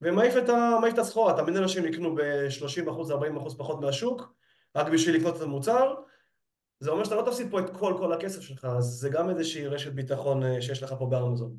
[0.02, 0.50] ומעיף את,
[0.88, 4.34] את הסחורה, תמיד אנשים יקנו ב-30% 40% פחות מהשוק
[4.76, 5.94] רק בשביל לקנות את המוצר
[6.80, 9.66] זה אומר שאתה לא תפסיד פה את כל כל הכסף שלך אז זה גם איזושהי
[9.66, 11.56] רשת ביטחון אה, שיש לך פה באמזון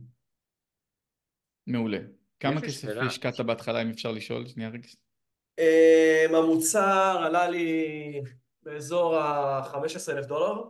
[1.68, 1.98] מעולה.
[2.40, 4.48] כמה כסף השקעת בהתחלה, אם אפשר לשאול?
[4.48, 4.88] שנייה רגע.
[5.60, 8.22] אמ, המוצר עלה לי
[8.64, 10.64] באזור ה-15 אלף דולר.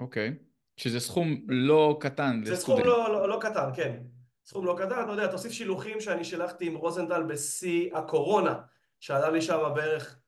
[0.00, 0.34] אוקיי.
[0.76, 3.96] שזה סכום לא קטן זה סכום לא, לא, לא קטן, כן.
[4.44, 8.54] סכום לא קטן, אתה יודע, תוסיף שילוחים שאני שלחתי עם רוזנטל בשיא הקורונה,
[9.00, 10.18] שעלה לי שם בערך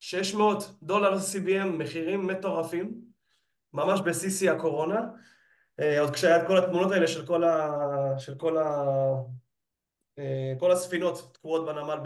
[0.00, 2.94] 600 דולר CBM, מחירים מטורפים,
[3.72, 5.00] ממש בשיא שיא הקורונה.
[5.80, 7.70] אה, עוד כשהיה את כל התמונות האלה של כל, ה...
[8.18, 8.84] של כל, ה...
[10.18, 11.98] אה, כל הספינות תקועות בנמל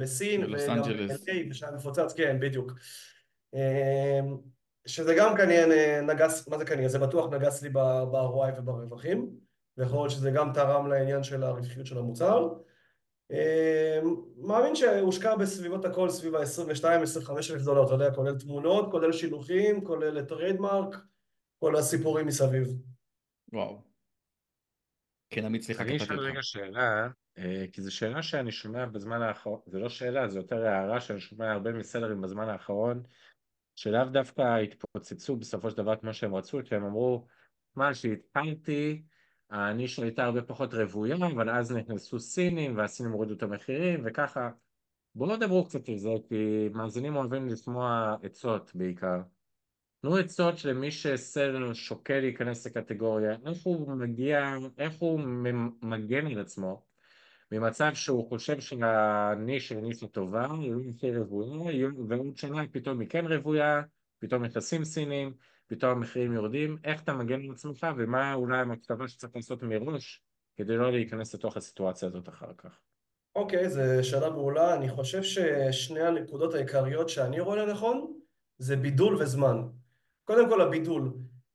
[0.00, 1.20] בסין, בלוס אנג'לס,
[1.50, 2.72] ושהיה מפוצץ, כן, בדיוק.
[3.54, 4.20] אה,
[4.86, 6.88] שזה גם כנראה נגס, מה זה כנראה?
[6.88, 9.30] זה בטוח נגס לי ב-ROI וברווחים,
[9.76, 12.48] ויכול להיות שזה גם תרם לעניין של הרווחיות של המוצר.
[14.36, 20.24] מאמין שהושקע בסביבות הכל סביב ה-22-25 אלף דולר, אתה יודע, כולל תמונות, כולל שילוחים, כולל
[20.24, 20.96] trademark,
[21.58, 22.68] כל הסיפורים מסביב.
[23.52, 23.82] וואו.
[25.30, 27.08] כן, עמית, סליחה, אני אשאל רגע שאלה, אה,
[27.72, 31.52] כי זו שאלה שאני שומע בזמן האחרון, זה לא שאלה, זו יותר הערה שאני שומע
[31.52, 33.02] הרבה מ sellerים בזמן האחרון,
[33.76, 37.26] שלאו דווקא התפוצצו בסופו של דבר כמו שהם רצו, כי הם אמרו,
[37.76, 39.02] מה, שהתחלתי,
[39.50, 44.50] הנישה הייתה הרבה פחות רוויה, אבל אז נכנסו סינים, והסינים הורידו את המחירים, וככה.
[45.14, 49.20] בואו נדברו קצת על זה, כי מאזינים אוהבים לשמוע עצות בעיקר.
[50.00, 55.20] תנו עצות למי שסלר שוקל להיכנס לקטגוריה, איך הוא מגיע, איך הוא
[55.82, 56.89] מגן על עצמו
[57.52, 63.08] ממצב שהוא חושב שהניש היא נישה טובה, היא לא הכי רוויה, ועוד שנה פתאום היא
[63.08, 63.82] כן רוויה,
[64.18, 65.32] פתאום נכנסים סינים,
[65.66, 70.22] פתאום המחירים יורדים, איך אתה מגן על עצמך ומה אולי המקצבה שצריך לעשות מראש
[70.56, 72.80] כדי לא להיכנס לתוך הסיטואציה הזאת אחר כך.
[73.34, 74.74] אוקיי, זו שאלה מעולה.
[74.74, 78.12] אני חושב ששני הנקודות העיקריות שאני רואה לנכון
[78.58, 79.62] זה בידול וזמן.
[80.24, 81.12] קודם כל הבידול.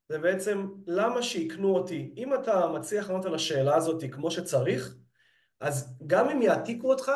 [0.10, 2.14] זה בעצם למה שיקנו אותי.
[2.18, 4.96] אם אתה מצליח לענות על השאלה הזאת כמו שצריך,
[5.60, 7.12] אז גם אם יעתיקו אותך,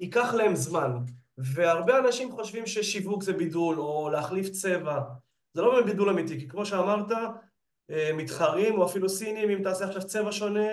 [0.00, 0.96] ייקח להם זמן.
[1.38, 5.00] והרבה אנשים חושבים ששיווק זה בידול, או להחליף צבע.
[5.54, 7.12] זה לא באמת בידול אמיתי, כי כמו שאמרת,
[7.90, 10.70] אה, מתחרים, או אפילו סינים, אם תעשה עכשיו צבע שונה,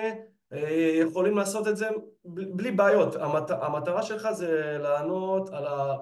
[0.54, 1.90] אה, יכולים לעשות את זה
[2.26, 3.16] בלי בעיות.
[3.16, 3.52] המת...
[3.52, 5.98] המטרה שלך זה לענות על ה...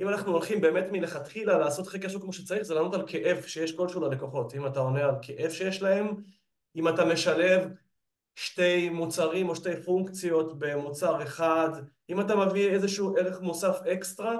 [0.00, 3.76] אם אנחנו הולכים באמת מלכתחילה לעשות חקר שוק כמו שצריך, זה לענות על כאב שיש
[3.76, 4.54] כלשהו ללקוחות.
[4.54, 6.14] אם אתה עונה על כאב שיש להם,
[6.76, 7.68] אם אתה משלב
[8.34, 11.70] שתי מוצרים או שתי פונקציות במוצר אחד,
[12.10, 14.36] אם אתה מביא איזשהו ערך מוסף אקסטרה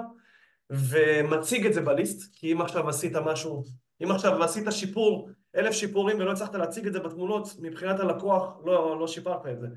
[0.69, 3.63] ומציג את זה בליסט, כי אם עכשיו עשית משהו,
[4.03, 8.99] אם עכשיו עשית שיפור, אלף שיפורים ולא הצלחת להציג את זה בתמונות, מבחינת הלקוח לא,
[8.99, 9.67] לא שיפרת את זה.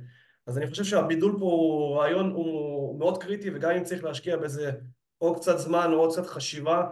[0.47, 4.71] אז אני חושב שהבידול פה הוא רעיון, הוא מאוד קריטי, וגם אם צריך להשקיע בזה
[5.21, 6.87] או קצת זמן או קצת חשיבה,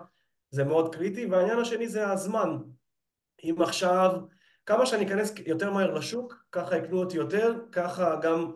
[0.51, 1.27] זה מאוד קריטי.
[1.27, 2.59] והעניין השני זה הזמן.
[3.45, 4.13] אם עכשיו,
[4.67, 8.53] כמה שאני אכנס יותר מהר לשוק, ככה יקנו אותי יותר, ככה גם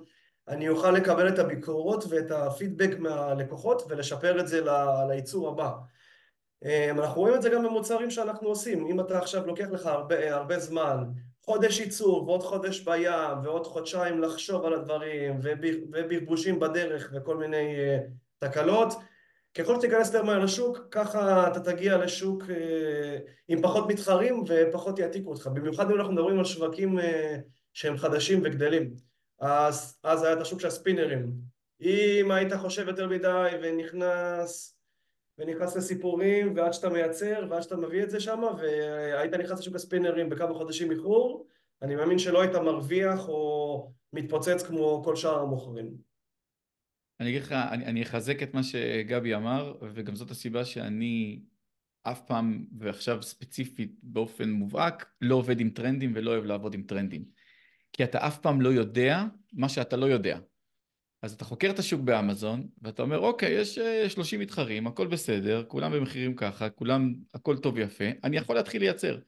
[0.49, 4.61] אני אוכל לקבל את הביקורות ואת הפידבק מהלקוחות ולשפר את זה
[5.09, 5.73] לייצור הבא.
[6.65, 8.87] אמ, אנחנו רואים את זה גם במוצרים שאנחנו עושים.
[8.87, 11.05] אם אתה עכשיו לוקח לך הרבה, הרבה זמן,
[11.45, 15.41] חודש ייצור ועוד חודש בים ועוד חודשיים לחשוב על הדברים
[15.93, 18.93] ובלבושים בדרך וכל מיני uh, תקלות,
[19.55, 22.51] ככל שתיכנס יותר מהר לשוק, ככה אתה תגיע לשוק uh,
[23.49, 25.47] עם פחות מתחרים ופחות יעתיקו אותך.
[25.47, 27.03] במיוחד אם אנחנו מדברים על שווקים uh,
[27.73, 28.91] שהם חדשים וגדלים.
[29.41, 31.33] אז, אז היה את השוק של הספינרים.
[31.81, 34.77] אם היית חושב יותר מדי ונכנס
[35.39, 40.29] ונכנס לסיפורים ועד שאתה מייצר ועד שאתה מביא את זה שם והיית נכנס לשוק הספינרים
[40.29, 41.47] בכמה חודשים איחור
[41.83, 46.10] אני מאמין שלא היית מרוויח או מתפוצץ כמו כל שאר המוכרים.
[47.21, 51.43] אני אגיד לך, אני, אני אחזק את מה שגבי אמר וגם זאת הסיבה שאני
[52.03, 57.25] אף פעם ועכשיו ספציפית באופן מובהק לא עובד עם טרנדים ולא אוהב לעבוד עם טרנדים
[57.93, 60.39] כי אתה אף פעם לא יודע מה שאתה לא יודע
[61.23, 63.79] אז אתה חוקר את השוק באמזון, ואתה אומר, אוקיי, יש
[64.09, 68.83] 30 אה, מתחרים, הכל בסדר, כולם במחירים ככה, כולם, הכל טוב ויפה, אני יכול להתחיל
[68.83, 69.19] לייצר.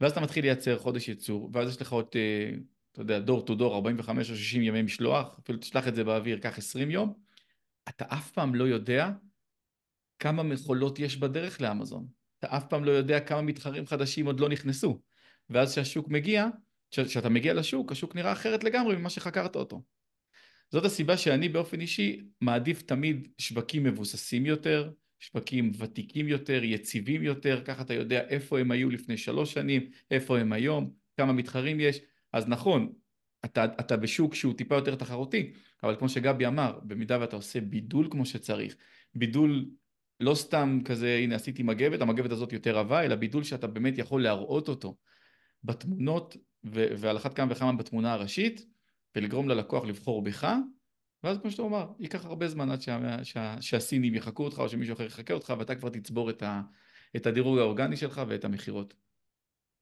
[0.00, 2.50] ואז אתה מתחיל לייצר חודש ייצור, ואז יש לך עוד, אה,
[2.92, 6.38] אתה יודע, דור טו דור, 45 או 60 ימי משלוח, אפילו תשלח את זה באוויר,
[6.38, 7.14] קח 20 יום,
[7.88, 9.10] אתה אף פעם לא יודע
[10.18, 12.06] כמה מכולות יש בדרך לאמזון.
[12.38, 15.00] אתה אף פעם לא יודע כמה מתחרים חדשים עוד לא נכנסו.
[15.50, 16.46] ואז כשהשוק מגיע,
[16.90, 19.82] כשאתה מגיע לשוק, השוק נראה אחרת לגמרי ממה שחקרת אותו.
[20.70, 27.62] זאת הסיבה שאני באופן אישי מעדיף תמיד שווקים מבוססים יותר, שווקים ותיקים יותר, יציבים יותר,
[27.64, 32.00] ככה אתה יודע איפה הם היו לפני שלוש שנים, איפה הם היום, כמה מתחרים יש,
[32.32, 32.92] אז נכון,
[33.44, 35.52] אתה, אתה בשוק שהוא טיפה יותר תחרותי,
[35.84, 38.76] אבל כמו שגבי אמר, במידה ואתה עושה בידול כמו שצריך,
[39.14, 39.66] בידול
[40.20, 44.22] לא סתם כזה, הנה עשיתי מגבת, המגבת הזאת יותר עבה, אלא בידול שאתה באמת יכול
[44.22, 44.96] להראות אותו
[45.64, 48.66] בתמונות, ועל אחת כמה וכמה בתמונה הראשית,
[49.16, 50.48] ולגרום ללקוח לבחור בך,
[51.24, 54.94] ואז כמו שאתה אומר, ייקח הרבה זמן עד שה, שה, שהסינים יחקו אותך או שמישהו
[54.94, 56.60] אחר יחקה אותך ואתה כבר תצבור את, ה,
[57.16, 58.94] את הדירוג האורגני שלך ואת המכירות.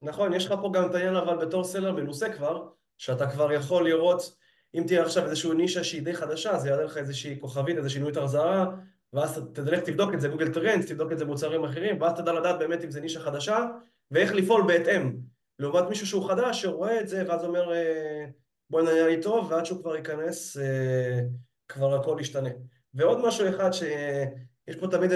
[0.03, 3.89] נכון, יש לך פה גם את העניין אבל בתור סלר מנוסה כבר, שאתה כבר יכול
[3.89, 4.42] לראות,
[4.75, 8.13] אם תהיה עכשיו איזושהי נישה שהיא די חדשה, אז יעלה לך איזושהי כוכבית, איזה שינוי
[8.13, 8.67] תרזרה,
[9.13, 12.59] ואז תלך תבדוק את זה גוגל טרנדס, תבדוק את זה במוצרים אחרים, ואז תדע לדעת
[12.59, 13.67] באמת אם זה נישה חדשה,
[14.11, 15.17] ואיך לפעול בהתאם.
[15.59, 17.73] לעומת מישהו שהוא חדש, שרואה את זה, ואז אומר...
[17.73, 18.25] אה,
[18.73, 21.21] בוא נראה לי טוב, ועד שהוא כבר ייכנס, אה,
[21.69, 22.49] כבר הכל ישתנה.
[22.95, 25.13] ועוד משהו אחד, שיש פה תמיד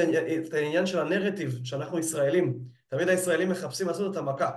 [0.47, 2.59] את העניין של הנרטיב, שאנחנו ישראלים.
[2.88, 4.51] תמיד הישראלים מחפשים לעשות את המכה.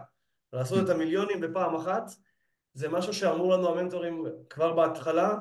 [0.54, 2.12] לעשות את המיליונים בפעם אחת,
[2.74, 5.38] זה משהו שאמרו לנו המנטורים כבר בהתחלה,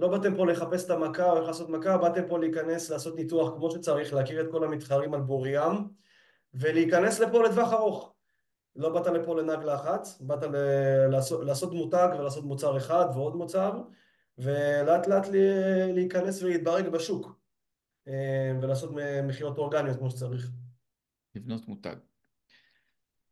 [0.00, 3.54] לא באתם פה לחפש את המכה או איך לעשות מכה, באתם פה להיכנס, לעשות ניתוח
[3.54, 5.88] כמו שצריך, להכיר את כל המתחרים על בוריים,
[6.54, 8.14] ולהיכנס לפה לטווח ארוך.
[8.76, 10.56] לא באת לפה לנגלה אחת, באת ל...
[11.10, 13.82] לעשות, לעשות מותג ולעשות מוצר אחד ועוד מוצר,
[14.38, 15.26] ולאט לאט
[15.94, 17.40] להיכנס ולהתברג בשוק,
[18.08, 18.90] אה, ולעשות
[19.22, 20.50] מכירות אורגניות כמו שצריך.
[21.34, 21.96] לבנות מותג.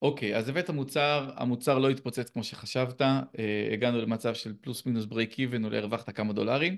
[0.03, 5.05] אוקיי, אז הבאת מוצר, המוצר לא התפוצץ כמו שחשבת, אה, הגענו למצב של פלוס מינוס
[5.05, 6.77] ברייק איבן, אולי הרווחת כמה דולרים.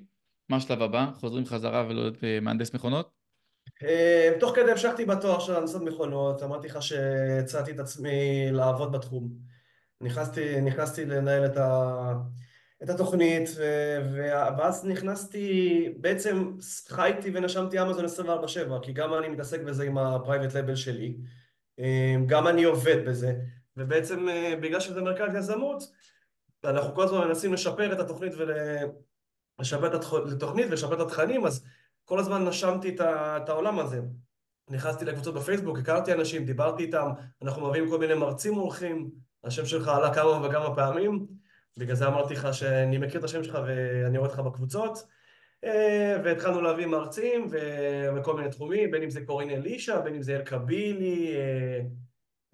[0.48, 1.06] מה השלב הבא?
[1.14, 2.10] חוזרים חזרה ולא
[2.42, 3.10] מהנדס מכונות?
[3.82, 9.30] אה, תוך כדי המשכתי בתואר של הנדסת מכונות, אמרתי לך שהצעתי את עצמי לעבוד בתחום.
[10.00, 12.12] נכנסתי, נכנסתי לנהל את, ה,
[12.82, 13.62] את התוכנית, ו,
[14.58, 16.52] ואז נכנסתי, בעצם
[16.88, 21.16] חייתי ונשמתי אמזון 24/7, כי גם אני מתעסק בזה עם ה-private label שלי,
[22.26, 23.34] גם אני עובד בזה,
[23.76, 25.82] ובעצם אה, בגלל שזה מרכז יזמות,
[26.64, 28.52] אנחנו כל הזמן מנסים לשפר את התוכנית ול...
[29.58, 29.94] לשפר את
[30.32, 31.64] התוכנית ולשפר את התכנים, אז
[32.04, 34.00] כל הזמן נשמתי את העולם הזה.
[34.68, 37.10] נכנסתי לקבוצות בפייסבוק, הכרתי אנשים, דיברתי איתם,
[37.42, 39.10] אנחנו מביאים כל מיני מרצים מולכים,
[39.44, 41.26] השם שלך עלה כמה וכמה פעמים,
[41.76, 44.98] בגלל זה אמרתי לך שאני מכיר את השם שלך ואני רואה אותך בקבוצות,
[46.24, 47.48] והתחלנו להביא מרצים
[48.16, 51.80] וכל מיני תחומים, בין אם זה קורין אלישע, בין אם זה אל קבילי, אה,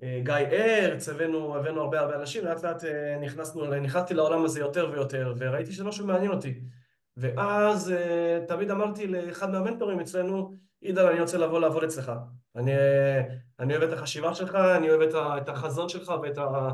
[0.03, 2.85] אה, גיא ארץ, הבאנו, הבאנו הרבה הרבה אנשים, לאט לאט
[3.21, 6.61] נכנסנו, נכנסתי לעולם הזה יותר ויותר, וראיתי שזה משהו מעניין אותי.
[7.17, 7.95] ואז
[8.49, 12.13] תמיד אמרתי לאחד מהמנטורים אצלנו, עידן, אני רוצה לבוא לעבוד אצלך.
[12.57, 12.73] אני,
[13.59, 16.71] אני אוהב את החשיבה שלך, אני אוהב את החזון שלך ואת, ה,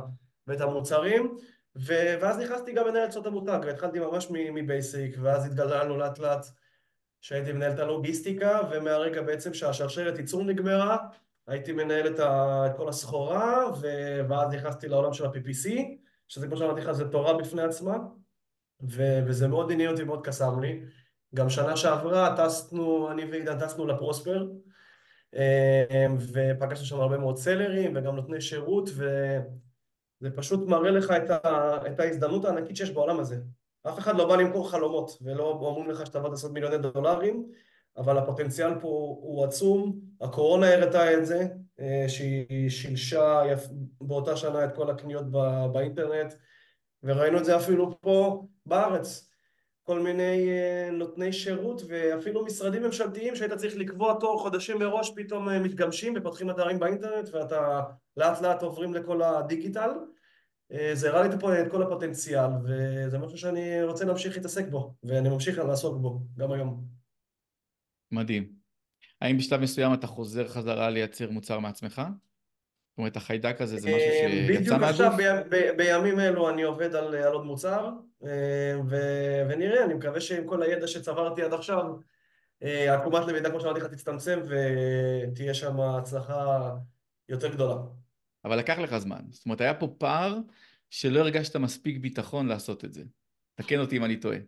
[0.46, 1.34] ואת המוצרים,
[1.76, 6.46] ואז נכנסתי גם לנהל את המותג, והתחלתי ממש מבייסיק, ואז התגללנו לאט לאט
[7.20, 10.96] שהייתי מנהל את הלוגיסטיקה, ומהרגע בעצם שהשרשרת ייצור נגמרה,
[11.46, 13.86] הייתי מנהל את, ה, את כל הסחורה, ו,
[14.28, 15.70] ואז נכנסתי לעולם של ה-PPC,
[16.28, 17.96] שזה כמו שאמרתי לך, זה תורה בפני עצמה,
[18.90, 20.80] ו, וזה מאוד עניין אותי, מאוד קסם לי.
[21.34, 24.48] גם שנה שעברה טסנו, אני ועידן טסנו לפרוספר,
[25.34, 28.90] אה, ופגשנו שם הרבה מאוד סלרים וגם נותני שירות,
[30.22, 31.76] וזה פשוט מראה לך את, ה...
[31.86, 33.36] את ההזדמנות הענקית שיש בעולם הזה.
[33.88, 37.46] אף אחד לא בא למכור חלומות, ולא אומרים לך שאתה בא לעשות מיליוני דולרים,
[37.96, 38.88] אבל הפוטנציאל פה
[39.22, 41.46] הוא עצום, הקורונה הראתה את זה,
[41.80, 43.42] אה, שהיא שילשה
[44.00, 45.24] באותה שנה את כל הקניות
[45.72, 46.34] באינטרנט,
[47.02, 49.31] וראינו את זה אפילו פה בארץ.
[49.82, 55.48] כל מיני אה, נותני שירות ואפילו משרדים ממשלתיים שהיית צריך לקבוע תור חודשים מראש פתאום
[55.48, 57.80] אה, מתגמשים ופותחים אתרים באינטרנט ואתה
[58.16, 59.90] לאט לאט עוברים לכל הדיגיטל
[60.72, 64.94] אה, זה הראה לי פה את כל הפוטנציאל וזה משהו שאני רוצה להמשיך להתעסק בו
[65.02, 66.84] ואני ממשיך לעסוק בו גם היום.
[68.10, 68.52] מדהים.
[69.20, 72.02] האם בשלב מסוים אתה חוזר חזרה לייצר מוצר מעצמך?
[72.92, 74.60] זאת אומרת, החיידק הזה זה משהו שיצא מהגוף?
[74.60, 75.12] בדיוק עכשיו,
[75.76, 77.90] בימים אלו אני עובד על, על עוד מוצר,
[78.88, 78.96] ו,
[79.48, 81.84] ונראה, אני מקווה שעם כל הידע שצברתי עד עכשיו,
[82.60, 86.70] עקומת למידה, כמו שאמרתי לך, תצטמצם ותהיה שם הצלחה
[87.28, 87.74] יותר גדולה.
[88.44, 89.20] אבל לקח לך זמן.
[89.30, 90.38] זאת אומרת, היה פה פער
[90.90, 93.02] שלא הרגשת מספיק ביטחון לעשות את זה.
[93.54, 94.38] תקן אותי אם אני טועה.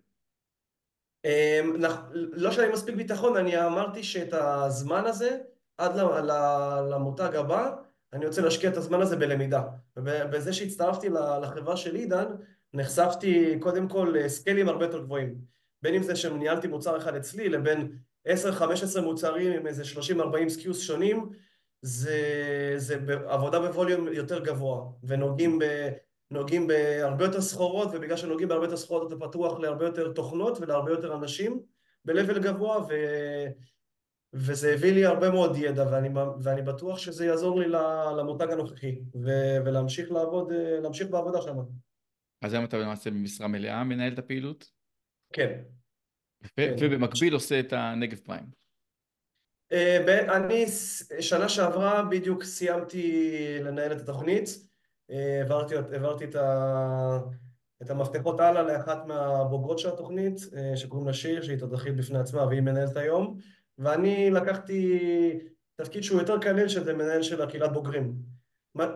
[2.12, 5.38] לא שאני מספיק ביטחון, אני אמרתי שאת הזמן הזה,
[5.78, 5.96] עד
[6.90, 7.70] למותג הבא,
[8.14, 9.62] אני רוצה להשקיע את הזמן הזה בלמידה.
[9.96, 11.08] ובזה שהצטרפתי
[11.42, 12.24] לחברה של עידן,
[12.74, 15.34] נחשפתי קודם כל ל scaleים הרבה יותר גבוהים.
[15.82, 17.96] בין אם זה שניהלתי מוצר אחד אצלי, לבין
[18.28, 18.30] 10-15
[19.02, 21.30] מוצרים עם איזה 30-40 SKUs שונים,
[21.82, 22.18] זה,
[22.76, 22.96] זה
[23.26, 25.64] עבודה ב volume יותר גבוה, ונוגעים ב,
[26.30, 30.90] נוגעים בהרבה יותר סחורות, ובגלל שנוגעים בהרבה יותר סחורות אתה פתוח להרבה יותר תוכנות ולהרבה
[30.90, 31.62] יותר אנשים
[32.04, 32.94] ב-level גבוה, ו...
[34.34, 36.08] וזה הביא לי הרבה מאוד ידע, ואני,
[36.42, 37.68] ואני בטוח שזה יעזור לי
[38.18, 39.30] למותג הנוכחי, ו,
[39.64, 41.56] ולהמשיך לעבוד, להמשיך בעבודה שם.
[42.42, 44.70] אז היום אתה למעשה במשרה מלאה מנהל את הפעילות?
[45.32, 45.60] כן.
[46.56, 46.74] כן.
[46.80, 48.64] ובמקביל עושה את הנגב פריים.
[49.72, 50.64] אה, אני
[51.20, 54.48] שנה שעברה בדיוק סיימתי לנהל את התוכנית,
[55.10, 57.18] אה, העברתי, העברתי את, ה,
[57.82, 62.46] את המפתחות הלאה לאחת מהבוגרות של התוכנית, אה, שקוראים לה שיר, שהיא תותחית בפני עצמה
[62.46, 63.38] והיא מנהלת היום,
[63.78, 65.00] ואני לקחתי
[65.76, 68.14] תפקיד שהוא יותר קליל, שזה מנהל של הקהילת בוגרים.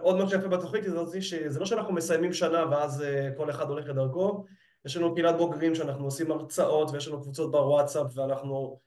[0.01, 3.89] עוד מה שיפה בתוכנית הזאת, שזה לא שאנחנו מסיימים שנה ואז אה, כל אחד הולך
[3.89, 4.45] לדרכו,
[4.85, 8.81] יש לנו קהילת בוגרים שאנחנו עושים הרצאות ויש לנו קבוצות בוואטסאפ ואנחנו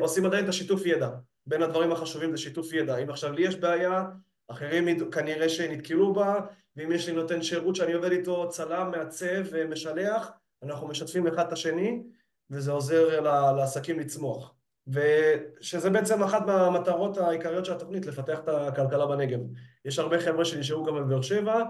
[0.00, 1.10] עושים עדיין את השיתוף ידע.
[1.46, 2.96] בין הדברים החשובים זה שיתוף ידע.
[2.96, 4.04] אם עכשיו לי יש בעיה,
[4.48, 6.40] אחרים כנראה שנתקלו בה,
[6.76, 10.30] ואם יש לי נותן שירות שאני עובד איתו, צלם, מעצב ומשלח,
[10.62, 12.02] אנחנו משתפים אחד את השני,
[12.50, 13.20] וזה עוזר
[13.56, 14.54] לעסקים לצמוח.
[14.88, 19.40] ושזה בעצם אחת מהמטרות העיקריות של התוכנית, לפתח את הכלכלה בנגב.
[19.84, 21.62] יש הרבה חבר'ה שנשארו גם בבאר שבע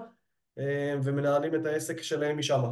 [0.58, 2.62] אה, ומנהלים את העסק שלהם משם.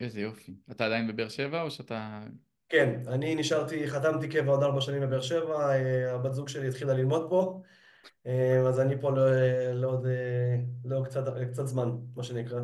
[0.00, 0.54] איזה יופי.
[0.70, 2.20] אתה עדיין בבאר שבע או שאתה...
[2.68, 6.94] כן, אני נשארתי, חתמתי קבע עוד ארבע שנים בבאר שבע, אה, הבת זוג שלי התחילה
[6.94, 7.62] ללמוד פה,
[8.26, 9.10] אה, אז אני פה
[9.72, 10.06] לעוד,
[10.84, 12.60] לעוד קצת, קצת זמן, מה שנקרא.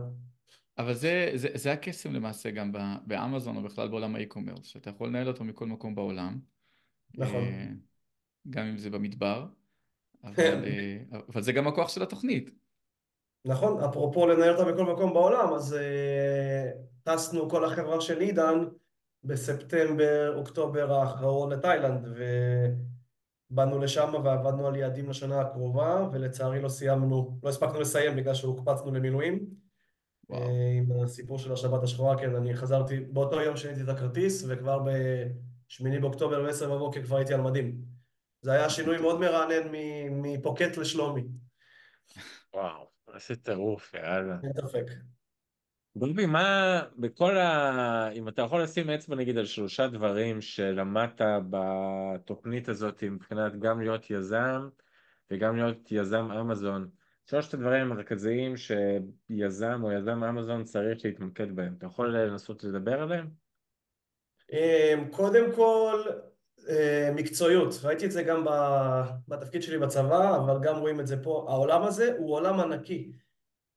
[0.81, 2.73] אבל זה, זה, זה הקסם למעשה גם
[3.07, 6.38] באמזון או בכלל בעולם האי-קומרס, שאתה יכול לנהל אותו מכל מקום בעולם.
[7.14, 7.45] נכון.
[7.45, 7.66] אה,
[8.51, 9.47] גם אם זה במדבר,
[10.25, 12.51] אבל, אה, אבל זה גם הכוח של התוכנית.
[13.45, 18.64] נכון, אפרופו לנהל אותה בכל מקום בעולם, אז uh, טסנו כל החברה של עידן
[19.25, 22.09] בספטמבר, אוקטובר האחרון לתאילנד,
[23.51, 28.93] ובאנו לשם ועבדנו על יעדים לשנה הקרובה, ולצערי לא סיימנו, לא הספקנו לסיים בגלל שהוקפצנו
[28.93, 29.69] למילואים.
[30.33, 34.79] אה, עם הסיפור של השבת השחורה, כן, אני חזרתי, באותו יום שהייתי את הכרטיס, וכבר
[34.79, 37.77] ב-8 באוקטובר ב-10 בבוקר כבר הייתי על מדים.
[38.43, 39.69] זה היה שינוי מאוד מרענן
[40.11, 41.23] מפוקט לשלומי.
[42.55, 44.37] וואו, איזה טירוף, יאללה.
[44.45, 44.87] אין ספק.
[45.97, 48.09] דובי, מה בכל ה...
[48.12, 54.11] אם אתה יכול לשים אצבע נגיד על שלושה דברים שלמדת בתוכנית הזאת מבחינת גם להיות
[54.11, 54.69] יזם
[55.31, 56.88] וגם להיות יזם אמזון,
[57.31, 63.29] שלושת הדברים המרכזיים שיזם או יזם אמזון צריך להתמקד בהם, אתה יכול לנסות לדבר עליהם?
[64.53, 66.03] אמ, קודם כל,
[66.69, 68.45] אה, מקצועיות, ראיתי את זה גם
[69.29, 73.12] בתפקיד שלי בצבא, אבל גם רואים את זה פה, העולם הזה הוא עולם ענקי.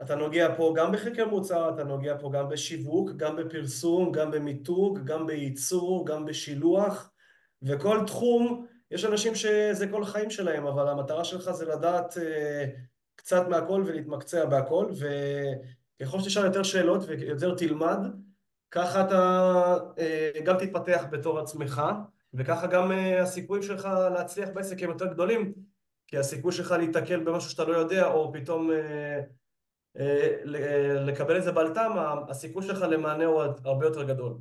[0.02, 5.00] אתה נוגע פה גם בחקר מוצר, אתה נוגע פה גם בשיווק, גם בפרסום, גם במיתוג,
[5.06, 7.12] גם בייצור, גם בשילוח,
[7.62, 12.66] וכל תחום, יש אנשים שזה כל החיים שלהם, אבל המטרה שלך זה לדעת אה,
[13.24, 14.86] קצת מהכל ולהתמקצע בהכל,
[16.00, 17.98] וככל שתשאל יותר שאלות ויותר תלמד,
[18.72, 21.82] ככה אתה אה, גם תתפתח בתור עצמך,
[22.34, 25.54] וככה גם אה, הסיכויים שלך להצליח בעסק הם יותר גדולים,
[26.08, 28.72] כי הסיכוי שלך להיתקל במשהו שאתה לא יודע, או פתאום
[31.06, 31.92] לקבל את זה בלטם,
[32.30, 34.34] הסיכוי שלך למענה הוא הרבה יותר גדול.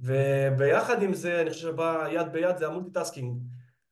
[0.00, 3.38] וביחד עם זה, אני חושב שבא יד ביד זה ה multitasking.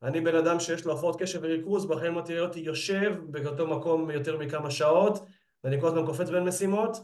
[0.04, 4.10] אני בן אדם שיש לו הפרעות קשב וריכוז, בחיים לא תראה אותי יושב באותו מקום
[4.10, 5.26] יותר מכמה שעות,
[5.64, 6.96] ואני כל הזמן קופץ בין משימות,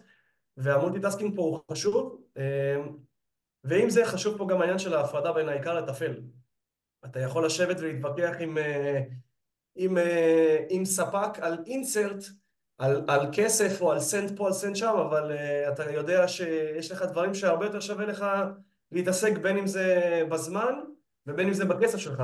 [0.57, 2.22] וה multitasking פה הוא חשוב,
[3.64, 6.20] ועם זה חשוב פה גם העניין של ההפרדה בין העיקר לטפל.
[7.04, 8.58] אתה יכול לשבת ולהתווכח עם,
[9.74, 9.98] עם,
[10.68, 12.24] עם ספק על insert,
[12.78, 16.92] על, על כסף או על סנט פה, על סנט שם, אבל uh, אתה יודע שיש
[16.92, 18.26] לך דברים שהרבה יותר שווה לך
[18.92, 20.74] להתעסק בין אם זה בזמן
[21.26, 22.22] ובין אם זה בכסף שלך.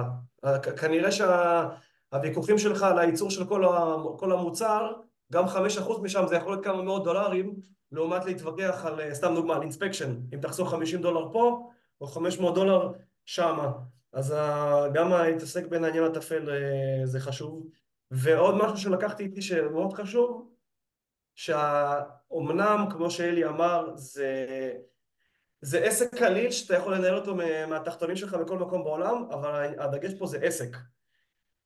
[0.80, 3.64] כנראה שהוויכוחים שלך על הייצור של כל,
[4.18, 4.92] כל המוצר,
[5.32, 7.54] גם חמש אחוז משם זה יכול להיות כמה מאות דולרים,
[7.92, 12.38] לעומת להתווכח על, אה, סתם דוגמא, על אינספקשן, אם תחסוך חמישים דולר פה, או חמש
[12.38, 12.92] מאות דולר
[13.24, 13.72] שמה.
[14.12, 14.34] אז
[14.92, 17.66] גם להתעסק בין העניין הטפל אה, זה חשוב.
[18.10, 20.48] ועוד משהו שלקחתי איתי שמאוד חשוב,
[21.34, 24.46] שאומנם, כמו שאלי אמר, זה,
[25.66, 27.34] זה עסק קליל שאתה יכול לנהל אותו
[27.68, 30.76] מהתחתונים שלך בכל מקום בעולם, אבל הדגש פה זה עסק.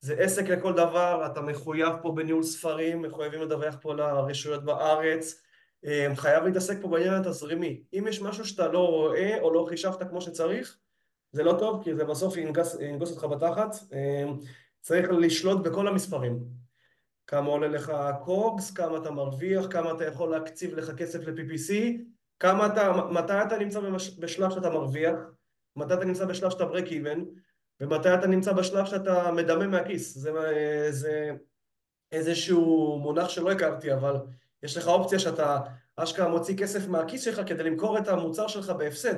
[0.00, 5.42] זה עסק לכל דבר, אתה מחויב פה בניהול ספרים, מחויבים לדווח פה לרשויות בארץ,
[5.84, 7.82] אה, חייב להתעסק פה בעניין התזרימי.
[7.92, 10.76] אם יש משהו שאתה לא רואה או לא חישבת כמו שצריך,
[11.32, 13.74] זה לא טוב, כי זה בסוף ינגוס, ינגוס אותך בתחת.
[13.92, 14.24] אה,
[14.80, 16.38] צריך לשלוט בכל המספרים.
[17.26, 17.92] כמה עולה לך
[18.24, 21.74] קוגס, כמה אתה מרוויח, כמה אתה יכול להקציב לך כסף ל-PPC,
[22.40, 23.80] כמה אתה, מתי אתה נמצא
[24.18, 25.18] בשלב שאתה מרוויח,
[25.76, 27.18] מתי אתה נמצא בשלב שאתה break even,
[27.80, 30.18] ומתי אתה נמצא בשלב שאתה מדמם מהכיס.
[30.18, 30.32] זה,
[30.90, 31.30] זה
[32.12, 34.16] איזשהו מונח שלא הכרתי, אבל
[34.62, 35.58] יש לך אופציה שאתה
[35.96, 39.14] אשכרה מוציא כסף מהכיס שלך כדי למכור את המוצר שלך בהפסד.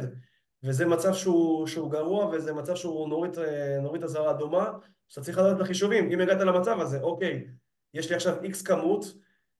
[0.62, 3.36] וזה מצב שהוא, שהוא גרוע, וזה מצב שהוא נורית,
[3.82, 4.70] נורית אזהרה אדומה,
[5.08, 7.46] שאתה צריך לדעת בחישובים, אם הגעת למצב הזה, אוקיי,
[7.94, 9.04] יש לי עכשיו איקס כמות,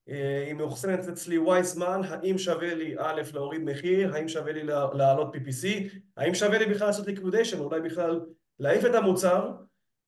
[0.06, 4.62] היא מאוחסנת אצלי זמן, האם שווה לי א' להוריד מחיר, האם שווה לי
[4.94, 5.66] להעלות PPC,
[6.16, 8.20] האם שווה לי בכלל לעשות ליקווידיישן, אולי בכלל
[8.58, 9.52] להעיף את המוצר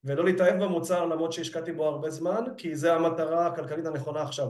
[0.04, 4.48] ולא להתאהב במוצר למרות שהשקעתי בו הרבה זמן, כי זה המטרה הכלכלית הנכונה עכשיו.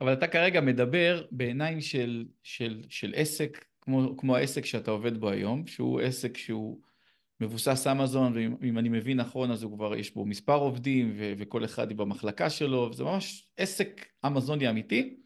[0.00, 5.30] אבל אתה כרגע מדבר בעיניים של, של, של עסק, כמו, כמו העסק שאתה עובד בו
[5.30, 6.80] היום, שהוא עסק שהוא
[7.42, 11.64] מבוסס אמזון, ואם אני מבין נכון אז הוא כבר, יש בו מספר עובדים ו- וכל
[11.64, 15.16] אחד היא במחלקה שלו, וזה ממש עסק אמזוני אמיתי,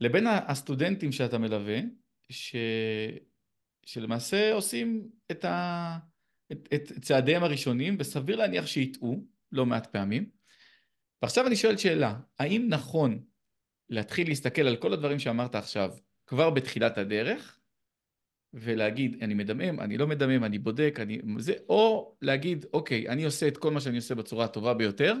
[0.00, 1.78] לבין הסטודנטים שאתה מלווה,
[2.30, 2.56] ש...
[3.86, 5.98] שלמעשה עושים את, ה...
[6.52, 10.30] את, את צעדיהם הראשונים, וסביר להניח שיטעו לא מעט פעמים.
[11.22, 13.24] ועכשיו אני שואל שאלה, האם נכון
[13.90, 15.90] להתחיל להסתכל על כל הדברים שאמרת עכשיו
[16.26, 17.58] כבר בתחילת הדרך,
[18.54, 21.20] ולהגיד אני מדמם, אני לא מדמם, אני בודק, אני...
[21.38, 25.14] זה, או להגיד אוקיי, אני עושה את כל מה שאני עושה בצורה הטובה ביותר,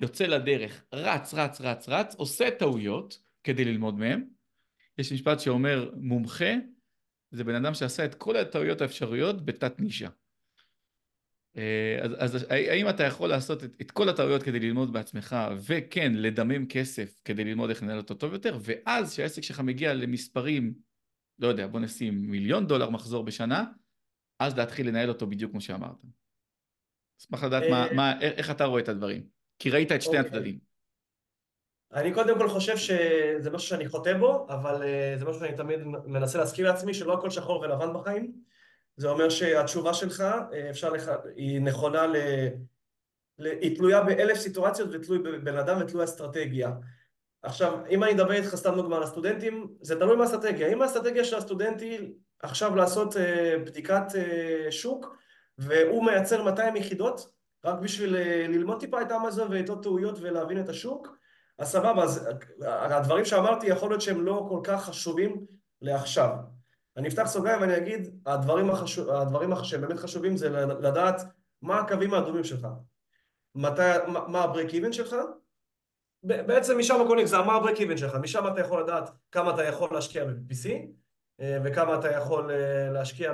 [0.00, 4.24] יוצא לדרך, רץ, רץ, רץ, רץ, עושה טעויות כדי ללמוד מהם.
[4.98, 6.54] יש משפט שאומר מומחה
[7.30, 10.08] זה בן אדם שעשה את כל הטעויות האפשריות בתת נישה.
[11.56, 16.12] אה, אז, אז האם אתה יכול לעשות את, את כל הטעויות כדי ללמוד בעצמך וכן
[16.14, 20.74] לדמם כסף כדי ללמוד איך לנהל אותו טוב יותר ואז כשהעסק שלך מגיע למספרים
[21.42, 23.64] לא יודע, בוא נשים מיליון דולר מחזור בשנה,
[24.38, 25.96] אז להתחיל לנהל אותו בדיוק כמו שאמרת.
[27.20, 29.22] אשמח לדעת מה, אה, מה, איך אתה רואה את הדברים,
[29.58, 30.30] כי ראית את שתי אוקיי.
[30.30, 30.58] הצדדים.
[31.92, 35.80] אני קודם כל חושב שזה משהו שאני חוטא בו, אבל אה, זה משהו שאני תמיד
[36.06, 38.32] מנסה להזכיר לעצמי, שלא הכל שחור ולבן בחיים.
[38.96, 42.16] זה אומר שהתשובה שלך, אה, אפשר לך, היא נכונה ל...
[43.38, 46.70] היא תלויה באלף סיטואציות ותלוי בבן אדם ותלוי אסטרטגיה.
[47.42, 50.72] עכשיו, אם אני אדבר איתך סתם דוגמא על הסטודנטים, זה תלוי מהאסטרטגיה.
[50.72, 52.12] אם האסטרטגיה של הסטודנט היא
[52.42, 55.16] עכשיו לעשות אה, בדיקת אה, שוק,
[55.58, 57.32] והוא מייצר 200 יחידות,
[57.64, 61.16] רק בשביל אה, ללמוד טיפה את אמזון ואת עוד טעויות ולהבין את השוק,
[61.58, 62.28] אז סבבה, אז
[62.62, 65.46] הדברים שאמרתי יכול להיות שהם לא כל כך חשובים
[65.82, 66.28] לעכשיו.
[66.96, 71.22] אני אפתח סוגריים ואני אגיד, הדברים, החשוב, הדברים שבאמת חשובים זה לדעת
[71.62, 72.66] מה הקווים האדומים שלך,
[73.54, 75.16] מתי, מה, מה ה break even שלך,
[76.22, 79.64] בעצם משם הכל נגזר, מה ה break even שלך, משם אתה יכול לדעת כמה אתה
[79.64, 80.68] יכול להשקיע ב-PC
[81.40, 83.32] אה, וכמה אתה יכול אה, להשקיע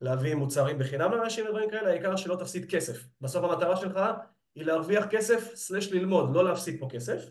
[0.00, 3.06] בלהביא מוצרים בחינם לאנשים ודברים כאלה, העיקר שלא תפסיד כסף.
[3.20, 4.00] בסוף המטרה שלך
[4.54, 7.22] היא להרוויח כסף סלש ללמוד, לא להפסיד פה כסף.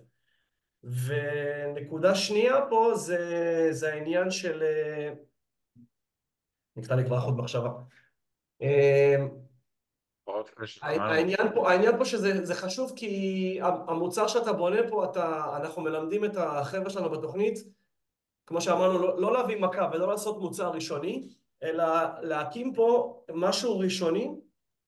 [0.84, 4.63] ונקודה שנייה פה זה, זה העניין של...
[4.63, 5.13] אה,
[6.75, 7.69] נקטע לי כבר חוד מחשבה.
[10.82, 16.38] העניין פה, העניין פה שזה חשוב כי המוצר שאתה בונה פה, אתה, אנחנו מלמדים את
[16.38, 17.63] החבר'ה שלנו בתוכנית,
[18.45, 21.30] כמו שאמרנו, לא, לא להביא מכה ולא לעשות מוצר ראשוני,
[21.63, 21.86] אלא
[22.21, 24.32] להקים פה משהו ראשוני,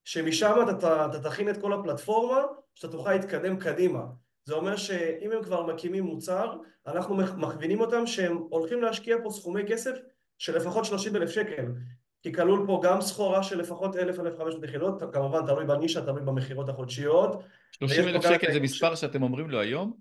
[0.04, 2.42] שמשם אתה, אתה תכין את כל הפלטפורמה,
[2.76, 4.06] שאתה תוכל להתקדם קדימה.
[4.46, 9.62] זה אומר שאם הם כבר מקימים מוצר, אנחנו מכווינים אותם שהם הולכים להשקיע פה סכומי
[9.68, 9.92] כסף
[10.38, 11.66] של לפחות 30 אלף שקל.
[12.22, 14.00] כי כלול פה גם סחורה של לפחות 1,000-1,500
[14.64, 17.44] יחידות, כמובן תלוי בנישה, תלוי במכירות החודשיות.
[17.72, 19.94] 30 אלף שקל זה מספר שאתם אומרים לו היום?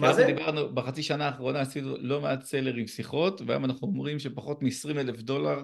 [0.00, 0.24] מה זה?
[0.24, 5.20] דיברנו, בחצי שנה האחרונה עשינו לא מעט סלרים שיחות, והיום אנחנו אומרים שפחות מ-20 אלף
[5.20, 5.62] דולר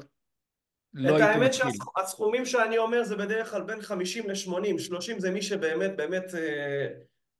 [0.95, 1.16] לא.
[1.16, 5.97] את האמת שהסכומים שאני אומר זה בדרך כלל בין 50 ל-80, 30 זה מי שבאמת
[5.97, 6.87] באמת אה,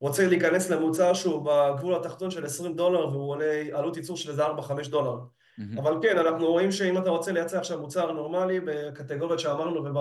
[0.01, 4.47] רוצה להיכנס למוצר שהוא בגבול התחתון של 20 דולר והוא עולה עלות ייצור של איזה
[4.47, 5.19] 4-5 דולר.
[5.59, 5.81] Mm-hmm.
[5.81, 9.97] אבל כן, אנחנו רואים שאם אתה רוצה לייצר עכשיו מוצר נורמלי בקטגוריות שאמרנו וב,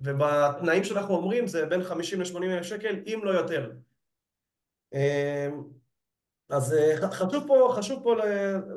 [0.00, 3.72] ובתנאים שאנחנו אומרים זה בין 50 ל-80 אלף שקל, אם לא יותר.
[4.94, 5.64] אמ,
[6.48, 8.14] אז אה, חשוב פה, חשוב פה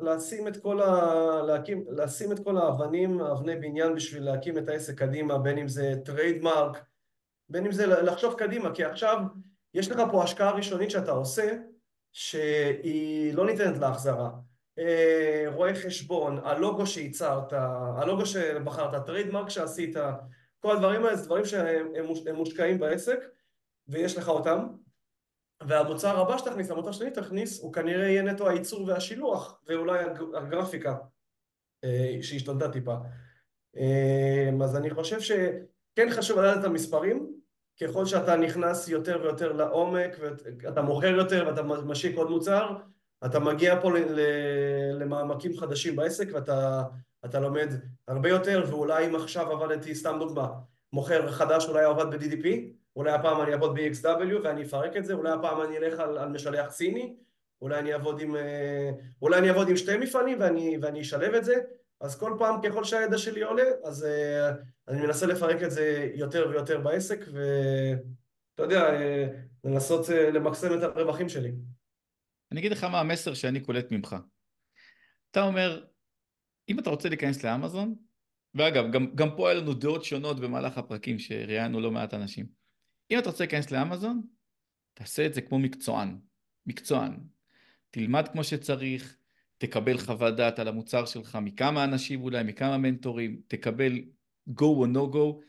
[0.02, 4.98] לשים את כל, ה, להקים, לשים את כל האבנים, אבני בניין בשביל להקים את העסק
[4.98, 6.84] קדימה, בין אם זה trademark,
[7.48, 9.18] בין אם זה לחשוב קדימה, כי עכשיו
[9.74, 11.56] יש לך פה השקעה ראשונית שאתה עושה,
[12.12, 14.30] שהיא לא ניתנת להחזרה.
[14.80, 17.52] אה, רואה חשבון, הלוגו שייצרת,
[17.96, 19.96] הלוגו שבחרת, הטריידמרק שעשית,
[20.60, 23.18] כל הדברים האלה זה דברים שהם מושקעים בעסק
[23.88, 24.66] ויש לך אותם
[25.66, 29.98] והמוצר הבא שתכניס, המוצר שני תכניס, הוא כנראה יהיה נטו הייצור והשילוח ואולי
[30.34, 30.96] הגרפיקה
[31.84, 32.94] אה, שהשתנתה טיפה.
[33.76, 37.40] אה, אז אני חושב שכן חשוב לדעת את המספרים,
[37.80, 42.76] ככל שאתה נכנס יותר ויותר לעומק ואתה מוכר יותר ואתה משיק עוד מוצר,
[43.24, 43.90] אתה מגיע פה
[44.92, 46.28] למעמקים חדשים בעסק
[47.22, 47.74] ואתה לומד
[48.08, 50.48] הרבה יותר ואולי אם עכשיו עבדתי, סתם דוגמה,
[50.92, 52.46] מוכר חדש אולי עבד ב-DDP,
[52.96, 56.28] אולי הפעם אני אעבוד ב-XW ואני אפרק את זה, אולי הפעם אני אלך על, על
[56.28, 57.16] משלח סיני,
[57.62, 58.90] אולי אני אעבוד עם, אה,
[59.22, 61.54] אולי אני אעבוד עם שתי מפעלים ואני, ואני אשלב את זה,
[62.00, 64.54] אז כל פעם ככל שהידע שלי עולה, אז uh,
[64.88, 68.94] אני מנסה לפרק את זה יותר ויותר בעסק ואתה יודע, uh,
[69.64, 71.52] לנסות למקסם את הרווחים שלי.
[72.52, 74.16] אני אגיד לך מה המסר שאני קולט ממך.
[75.30, 75.84] אתה אומר,
[76.68, 77.94] אם אתה רוצה להיכנס לאמזון,
[78.54, 82.46] ואגב, גם, גם פה היה לנו דעות שונות במהלך הפרקים שראיינו לא מעט אנשים.
[83.10, 84.22] אם אתה רוצה להיכנס לאמזון,
[84.94, 86.18] תעשה את זה כמו מקצוען.
[86.66, 87.18] מקצוען.
[87.90, 89.16] תלמד כמו שצריך,
[89.58, 93.98] תקבל חוות דעת על המוצר שלך מכמה אנשים אולי, מכמה מנטורים, תקבל
[94.50, 95.42] go או no go,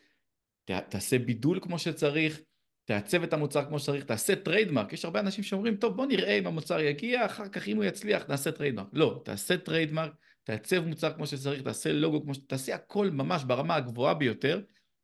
[0.89, 2.41] תעשה בידול כמו שצריך,
[2.85, 6.47] תעצב את המוצר כמו שצריך, תעשה trademark, יש הרבה אנשים שאומרים, טוב בוא נראה אם
[6.47, 8.87] המוצר יגיע, אחר כך אם הוא יצליח נעשה trademark.
[8.93, 10.11] לא, תעשה trademark,
[10.43, 12.37] תעצב מוצר כמו שצריך, תעשה לוגו כמו ש...
[12.37, 14.61] תעשה הכל ממש ברמה הגבוהה ביותר,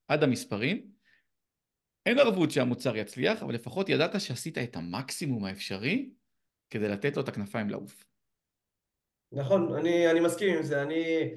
[0.07, 0.87] עד המספרים.
[2.05, 6.09] אין ערבות שהמוצר יצליח, אבל לפחות ידעת שעשית את המקסימום האפשרי
[6.69, 8.03] כדי לתת לו את הכנפיים לעוף.
[9.31, 11.29] נכון, אני, אני מסכים עם זה, אני...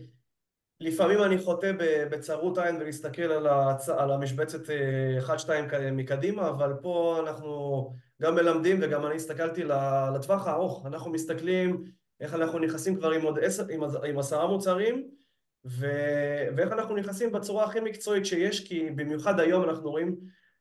[0.81, 1.73] לפעמים אני חוטא
[2.11, 3.89] בצרות עין ולהסתכל על, הצ...
[3.89, 4.61] על המשבצת
[5.27, 9.65] 1-2 אה, מקדימה, אבל פה אנחנו גם מלמדים וגם אני הסתכלתי
[10.15, 11.85] לטווח הארוך, אנחנו מסתכלים
[12.21, 15.09] איך אנחנו נכנסים כבר עם עוד עשר, עם, עם עשרה מוצרים
[15.65, 15.87] ו...
[16.57, 20.17] ואיך אנחנו נכנסים בצורה הכי מקצועית שיש, כי במיוחד היום אנחנו רואים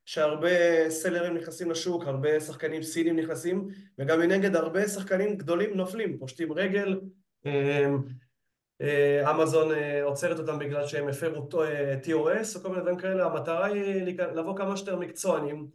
[0.05, 3.67] שהרבה סלרים נכנסים לשוק, הרבה שחקנים סינים נכנסים,
[3.99, 6.99] וגם מנגד הרבה שחקנים גדולים נופלים, פושטים רגל,
[7.45, 7.87] אה,
[9.31, 11.49] אמזון אה, עוצרת אותם בגלל שהם הפרו
[12.03, 15.67] TOS או כל מיני דברים כאלה, המטרה היא לבוא כמה שיותר מקצוענים.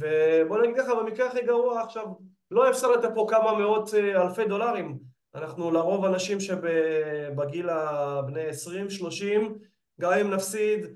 [0.00, 2.06] ובוא נגיד ככה, במקרה הכי גרוע עכשיו
[2.50, 4.98] לא הפסדת פה כמה מאות אה, אלפי דולרים.
[5.34, 9.02] אנחנו לרוב אנשים שבגיל הבני 20-30
[10.00, 10.86] גם אם נפסיד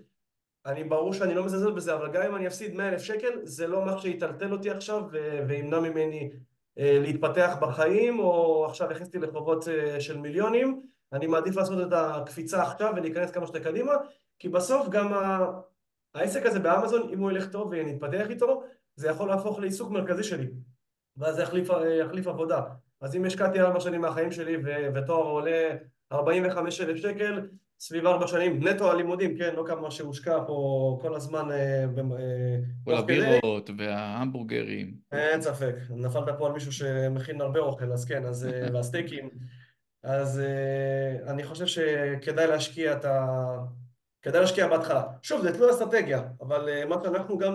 [0.67, 3.67] אני ברור שאני לא מזלזל בזה אבל גם אם אני אפסיד 100 אלף שקל זה
[3.67, 5.03] לא מה שיטלטל אותי עכשיו
[5.49, 6.31] וימנע ממני
[6.77, 9.65] להתפתח בחיים או עכשיו הכניסתי לחובות
[9.99, 10.83] של מיליונים
[11.13, 13.93] אני מעדיף לעשות את הקפיצה עכשיו ולהיכנס כמה שיותר קדימה,
[14.39, 15.13] כי בסוף גם
[16.15, 18.63] העסק הזה באמזון, אם הוא ילך טוב ונתפתח איתו,
[18.97, 20.47] זה יכול להפוך לעיסוק מרכזי שלי,
[21.17, 21.69] ואז זה יחליף,
[22.01, 22.63] יחליף עבודה.
[23.01, 24.57] אז אם השקעתי ארבע שנים מהחיים שלי
[24.95, 25.77] ותואר עולה
[26.13, 27.41] 45 אלף שקל,
[27.81, 31.85] סביב ארבע שנים, נטו הלימודים, כן, לא כמה שהושקע פה כל הזמן אה,
[32.19, 34.95] אה, כל הבירות וההמבורגרים.
[35.13, 39.31] אין ספק, נפלת פה על מישהו שמכין הרבה אוכל, אז כן, אז, אה, והסטייקים.
[40.03, 40.43] אז
[41.27, 43.27] אני חושב שכדאי להשקיע את ה...
[44.23, 45.05] כדאי להשקיע בהתחלה.
[45.23, 47.55] שוב, זה תלוי אסטרטגיה, אבל מה שאנחנו גם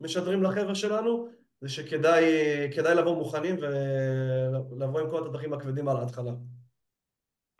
[0.00, 1.28] משדרים לחבר'ה שלנו,
[1.60, 6.32] זה שכדאי לבוא מוכנים ולבוא עם כל התותחים הכבדים על ההתחלה.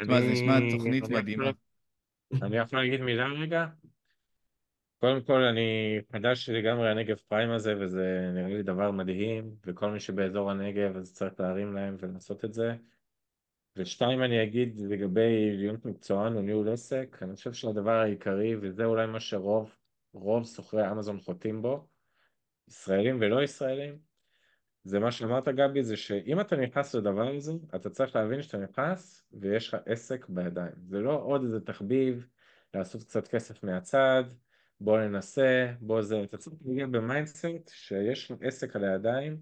[0.01, 1.51] מה, זה נשמע תוכנית מדהימה.
[2.43, 3.67] אני יכול להגיד מילה רגע?
[4.99, 10.01] קודם כל אני חדש לגמרי הנגב פריים הזה וזה נראה לי דבר מדהים וכל מי
[10.01, 12.75] שבאזור הנגב אז צריך להרים להם ולעשות את זה
[13.77, 19.07] ושתיים אני אגיד לגבי להיות מקצוען או ניהול עסק אני חושב שהדבר העיקרי וזה אולי
[19.07, 19.77] מה שרוב
[20.12, 21.87] רוב סוחרי אמזון חוטאים בו
[22.68, 23.99] ישראלים ולא ישראלים
[24.87, 29.24] זה מה שאמרת גבי, זה שאם אתה נכנס לדבר הזה, אתה צריך להבין שאתה נכנס
[29.33, 30.72] ויש לך עסק בידיים.
[30.89, 32.27] זה לא עוד איזה תחביב
[32.74, 34.24] לעשות קצת כסף מהצד,
[34.81, 39.41] בוא ננסה, בוא זה, אתה צריך להגיע ב mindset שיש עסק על הידיים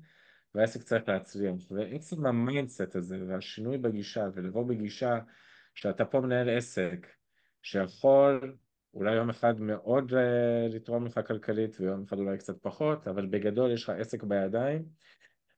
[0.54, 1.54] והעסק צריך להצליח.
[1.70, 5.18] ועצם ה mindset הזה והשינוי בגישה ולבוא בגישה
[5.74, 7.06] שאתה פה מנהל עסק
[7.62, 8.56] שיכול
[8.94, 13.72] אולי יום אחד מאוד uh, לתרום לך כלכלית ויום אחד אולי קצת פחות, אבל בגדול
[13.72, 14.84] יש לך עסק בידיים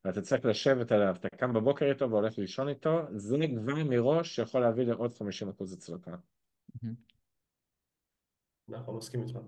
[0.05, 4.61] ואתה צריך לשבת עליו, אתה קם בבוקר איתו והולך לישון איתו, זה כבר מראש שיכול
[4.61, 5.15] להביא לעוד 50%
[5.73, 6.11] הצלחה.
[8.69, 9.39] נכון, מסכים איתך.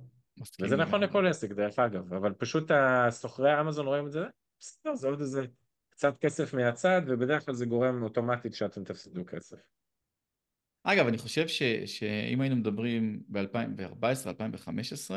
[0.62, 4.24] וזה נכון לכל עסק דרך אגב, אבל פשוט הסוחרי אמזון רואים את זה,
[4.60, 5.46] בסדר, זה עוד איזה
[5.90, 9.56] קצת כסף מהצד, ובדרך כלל זה גורם אוטומטית שאתם תפסידו כסף.
[10.82, 15.14] אגב, אני חושב ש, שאם היינו מדברים ב-2014-2015,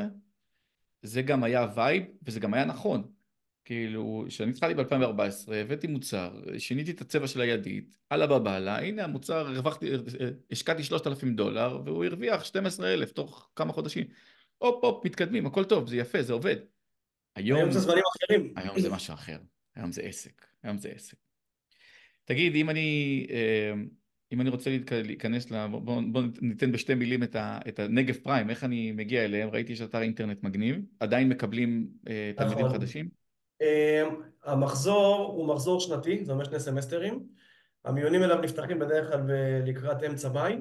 [1.01, 3.11] זה גם היה וייב, וזה גם היה נכון.
[3.65, 9.47] כאילו, כשאני התחלתי ב-2014, הבאתי מוצר, שיניתי את הצבע של הידית, אללה בבאללה, הנה המוצר,
[9.47, 9.91] הרווחתי,
[10.51, 14.07] השקעתי 3,000 דולר, והוא הרוויח 12,000 תוך כמה חודשים.
[14.57, 16.55] הופ הופ, מתקדמים, הכל טוב, זה יפה, זה עובד.
[17.35, 18.53] היום, היום זה זמנים אחרים.
[18.55, 19.37] היום זה משהו אחר,
[19.75, 21.17] היום זה עסק, היום זה עסק.
[22.25, 23.73] תגיד, אם אני, אה,
[24.31, 24.69] אם אני רוצה
[25.03, 25.67] להיכנס, ל...
[25.67, 29.75] בואו בוא ניתן בשתי מילים את, ה, את הנגב פריים, איך אני מגיע אליהם, ראיתי
[29.75, 32.77] שיש אתר אינטרנט מגניב, עדיין מקבלים אה, תלמידים נכון.
[32.77, 33.09] חדשים?
[33.61, 37.23] אמ, המחזור הוא מחזור שנתי, זה אומר שני סמסטרים.
[37.85, 39.21] המיונים אליו נפתחים בדרך כלל
[39.65, 40.53] לקראת אמצע מאי.
[40.53, 40.57] Okay.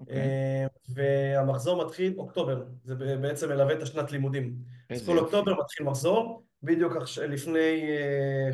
[0.00, 0.66] אוקיי.
[0.88, 4.56] והמחזור מתחיל אוקטובר, זה בעצם מלווה את השנת לימודים.
[4.90, 6.92] אז כל אוקטובר מתחיל מחזור, בדיוק
[7.28, 8.50] לפני אה,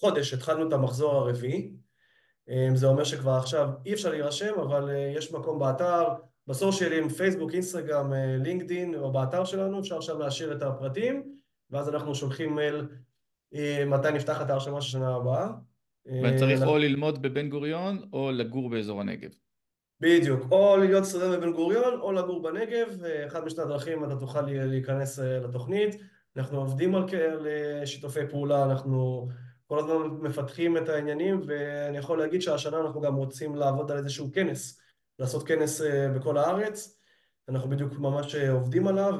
[0.00, 1.72] חודש התחלנו את המחזור הרביעי.
[2.48, 6.04] אמ, זה אומר שכבר עכשיו אי אפשר להירשם, אבל אה, יש מקום באתר,
[6.46, 11.34] בסושיאלים, פייסבוק, אינסטגרם, אה, לינקדין, או באתר שלנו, אפשר עכשיו להשאיר את הפרטים.
[11.70, 12.86] ואז אנחנו שולחים מייל
[13.54, 15.48] אה, מתי נפתח את ההרשמה של השנה הבאה.
[16.22, 19.30] ואני צריך או ללמוד בבן גוריון או לגור באזור הנגב.
[20.00, 24.40] בדיוק, או להיות סטודנט בבן גוריון או לגור בנגב, אה, אחד משתי הדרכים אתה תוכל
[24.40, 25.96] להיכנס אה, לתוכנית.
[26.36, 27.06] אנחנו עובדים על
[27.84, 29.28] שיתופי פעולה, אנחנו
[29.66, 34.32] כל הזמן מפתחים את העניינים ואני יכול להגיד שהשנה אנחנו גם רוצים לעבוד על איזשהו
[34.32, 34.80] כנס,
[35.18, 35.80] לעשות כנס
[36.16, 37.00] בכל הארץ,
[37.48, 39.14] אנחנו בדיוק ממש עובדים עליו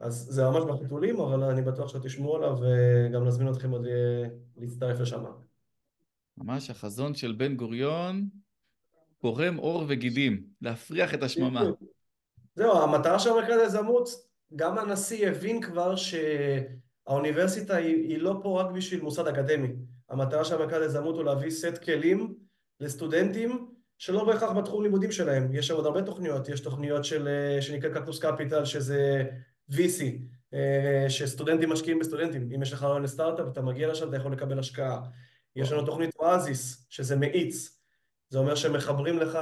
[0.00, 3.86] אז זה ממש בחיתולים, אבל אני בטוח שתשמעו עליו וגם נזמין אתכם עוד
[4.56, 5.24] להצטרף לשם.
[6.36, 8.28] ממש החזון של בן גוריון
[9.22, 11.62] קורם עור וגידים, להפריח את השממה.
[12.54, 14.08] זהו, המטרה של המרכז היזמות,
[14.56, 19.68] גם הנשיא הבין כבר שהאוניברסיטה היא, היא לא פה רק בשביל מוסד אקדמי.
[20.10, 22.34] המטרה של המרכז היזמות הוא להביא סט כלים
[22.80, 23.68] לסטודנטים
[23.98, 25.54] שלא בהכרח בתחום לימודים שלהם.
[25.54, 27.28] יש עוד הרבה תוכניות, יש תוכניות של,
[27.60, 29.24] שנקרא קקטוס קפיטל, שזה
[29.70, 30.02] VC,
[30.54, 34.58] אה, שסטודנטים משקיעים בסטודנטים, אם יש לך רעיון לסטארט-אפ, אתה מגיע לשם, אתה יכול לקבל
[34.58, 35.02] השקעה.
[35.56, 37.81] יש לנו תוכנית אואזיס, שזה מאיץ,
[38.32, 39.38] זה אומר שמחברים לך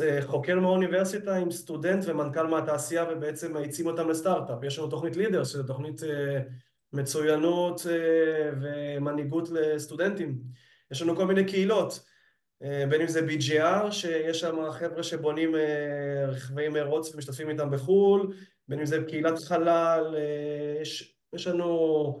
[0.00, 4.64] אה, חוקר מהאוניברסיטה עם סטודנט ומנכ"ל מהתעשייה ובעצם מאיצים אותם לסטארט-אפ.
[4.64, 6.40] יש לנו תוכנית לידר, שזו תוכנית אה,
[6.92, 7.86] מצוינות
[8.60, 10.38] ומנהיגות לסטודנטים.
[10.90, 12.04] יש לנו כל מיני קהילות,
[12.60, 15.54] בין אם זה BGR, שיש שם חבר'ה שבונים
[16.28, 18.34] רכבי מרוץ ומשתתפים איתם בחו"ל,
[18.68, 22.20] בין אם זה קהילת חלל, אה, יש, יש לנו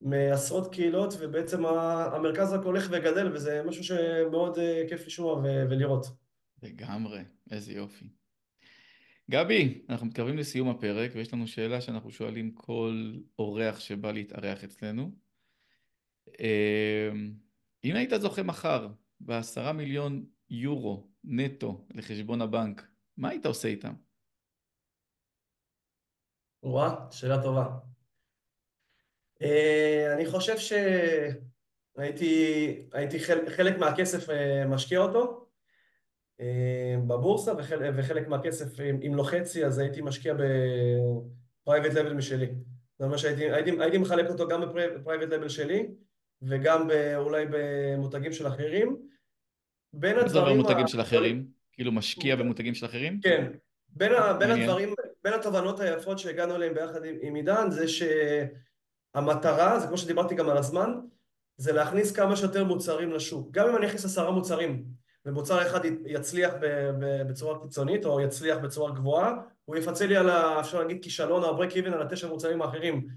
[0.00, 6.06] מעשרות קהילות ובעצם המרכז רק הולך וגדל וזה משהו שמאוד אה, כיף לשמוע ולראות.
[6.62, 7.20] לגמרי,
[7.50, 8.04] איזה יופי.
[9.30, 15.10] גבי, אנחנו מתקרבים לסיום הפרק ויש לנו שאלה שאנחנו שואלים כל אורח שבא להתארח אצלנו.
[16.40, 17.10] אה,
[17.84, 18.88] אם היית זוכה מחר
[19.20, 23.92] בעשרה מיליון יורו נטו לחשבון הבנק, מה היית עושה איתם?
[26.62, 27.89] וואה, שאלה טובה.
[29.42, 29.46] Uh,
[30.14, 30.72] אני חושב ש...
[31.96, 35.46] הייתי, חלק, חלק מהכסף אה, משקיע אותו
[36.40, 42.46] אה, בבורסה, וחלק, וחלק מהכסף, אם לא חצי, אז הייתי משקיע ב private label משלי.
[42.46, 45.88] זאת אומרת שהייתי הייתי, הייתי מחלק אותו גם ב private label שלי,
[46.42, 48.96] וגם אולי במותגים של אחרים.
[49.92, 50.26] בין הדברים...
[50.26, 51.46] מה זה אומר מותגים של אחרים?
[51.72, 53.20] כאילו משקיע במותגים של אחרים?
[53.22, 53.52] כן.
[53.88, 57.88] בין, הדברים, בין התובנות היפות שהגענו אליהן ביחד עם, עידן, זה
[59.14, 61.00] שהמטרה, זה כמו שדיברתי גם על הזמן,
[61.56, 63.48] זה להכניס כמה שיותר מוצרים לשוק.
[63.50, 64.84] גם אם אני אכניס עשרה מוצרים,
[65.26, 66.54] ומוצר אחד יצליח
[67.28, 69.34] בצורה קיצונית, או יצליח בצורה גבוהה,
[69.64, 73.08] הוא יפצה לי על, ה, אפשר להגיד, כישלון או break even על התשע מוצרים האחרים.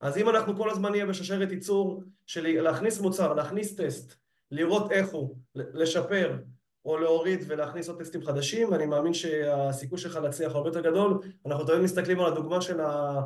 [0.00, 4.14] אז אם אנחנו כל הזמן נהיה בשרשרת ייצור של להכניס מוצר, להכניס טסט,
[4.50, 6.36] לראות איך הוא, לשפר,
[6.84, 11.20] או להוריד ולהכניס עוד טסטים חדשים, אני מאמין שהסיכוי שלך להצליח הרבה יותר גדול.
[11.46, 13.20] אנחנו תמיד מסתכלים על הדוגמה של ה...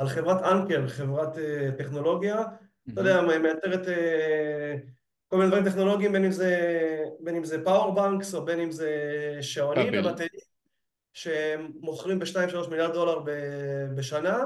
[0.00, 2.92] על חברת אנקר, חברת uh, טכנולוגיה, mm-hmm.
[2.92, 3.90] אתה יודע, מייצרת uh,
[5.28, 6.56] כל מיני דברים טכנולוגיים, בין אם זה,
[7.20, 8.92] בין אם זה פאור בנקס או בין אם זה
[9.40, 10.30] שעונים ובטריים,
[11.12, 13.20] שמוכרים ב-2-3 מיליארד דולר
[13.94, 14.44] בשנה,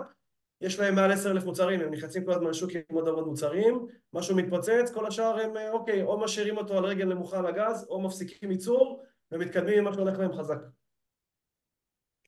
[0.61, 3.87] יש להם מעל עשר אלף מוצרים, הם נכנסים כל הזמן לשוק עם עוד הרבה מוצרים,
[4.13, 7.87] משהו מתפוצץ, כל השאר הם אה, אוקיי, או משאירים אותו על רגל נמוכה על הגז,
[7.89, 9.03] או מפסיקים ייצור
[9.33, 10.59] ומתקדמים עם מה שהולך להם חזק.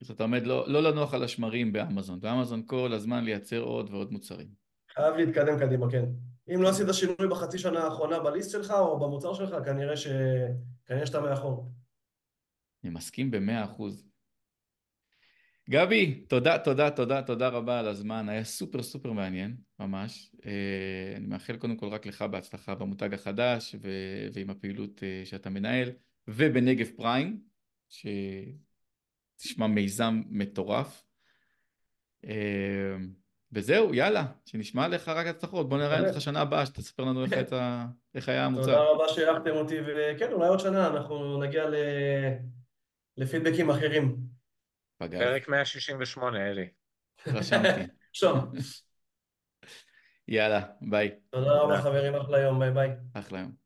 [0.01, 4.49] זאת אומרת, לא, לא לנוח על השמרים באמזון, באמזון כל הזמן לייצר עוד ועוד מוצרים.
[4.94, 6.05] חייב להתקדם קדימה, כן.
[6.55, 10.07] אם לא עשית שינוי בחצי שנה האחרונה בליסט שלך או במוצר שלך, כנראה, ש...
[10.86, 11.72] כנראה שאתה מאחור.
[12.84, 14.07] אני מסכים במאה אחוז.
[15.70, 20.34] גבי, תודה, תודה, תודה, תודה רבה על הזמן, היה סופר סופר מעניין, ממש.
[20.47, 25.51] אה, אני מאחל קודם כל רק לך בהצלחה במותג החדש ו- ועם הפעילות אה, שאתה
[25.51, 25.90] מנהל,
[26.28, 27.40] ובנגב פריים,
[29.39, 31.05] שתשמע מיזם מטורף.
[32.24, 32.97] אה,
[33.53, 35.68] וזהו, יאללה, שנשמע עליך רק הצלחות.
[35.68, 38.64] בוא נראה אותך שנה הבאה, שתספר לנו איך, הייתה, איך היה המוצר.
[38.64, 41.74] תודה רבה שאירחתם אותי, וכן, אולי עוד שנה אנחנו נגיע ל...
[43.16, 44.16] לפידבקים אחרים.
[44.99, 45.18] פגז.
[45.18, 46.68] פרק 168, אלי.
[47.26, 47.80] רשמתי.
[48.12, 48.39] שם.
[50.28, 51.11] יאללה, ביי.
[51.30, 52.91] תודה רבה חברים, אחלה יום, ביי ביי.
[53.14, 53.66] אחלה יום.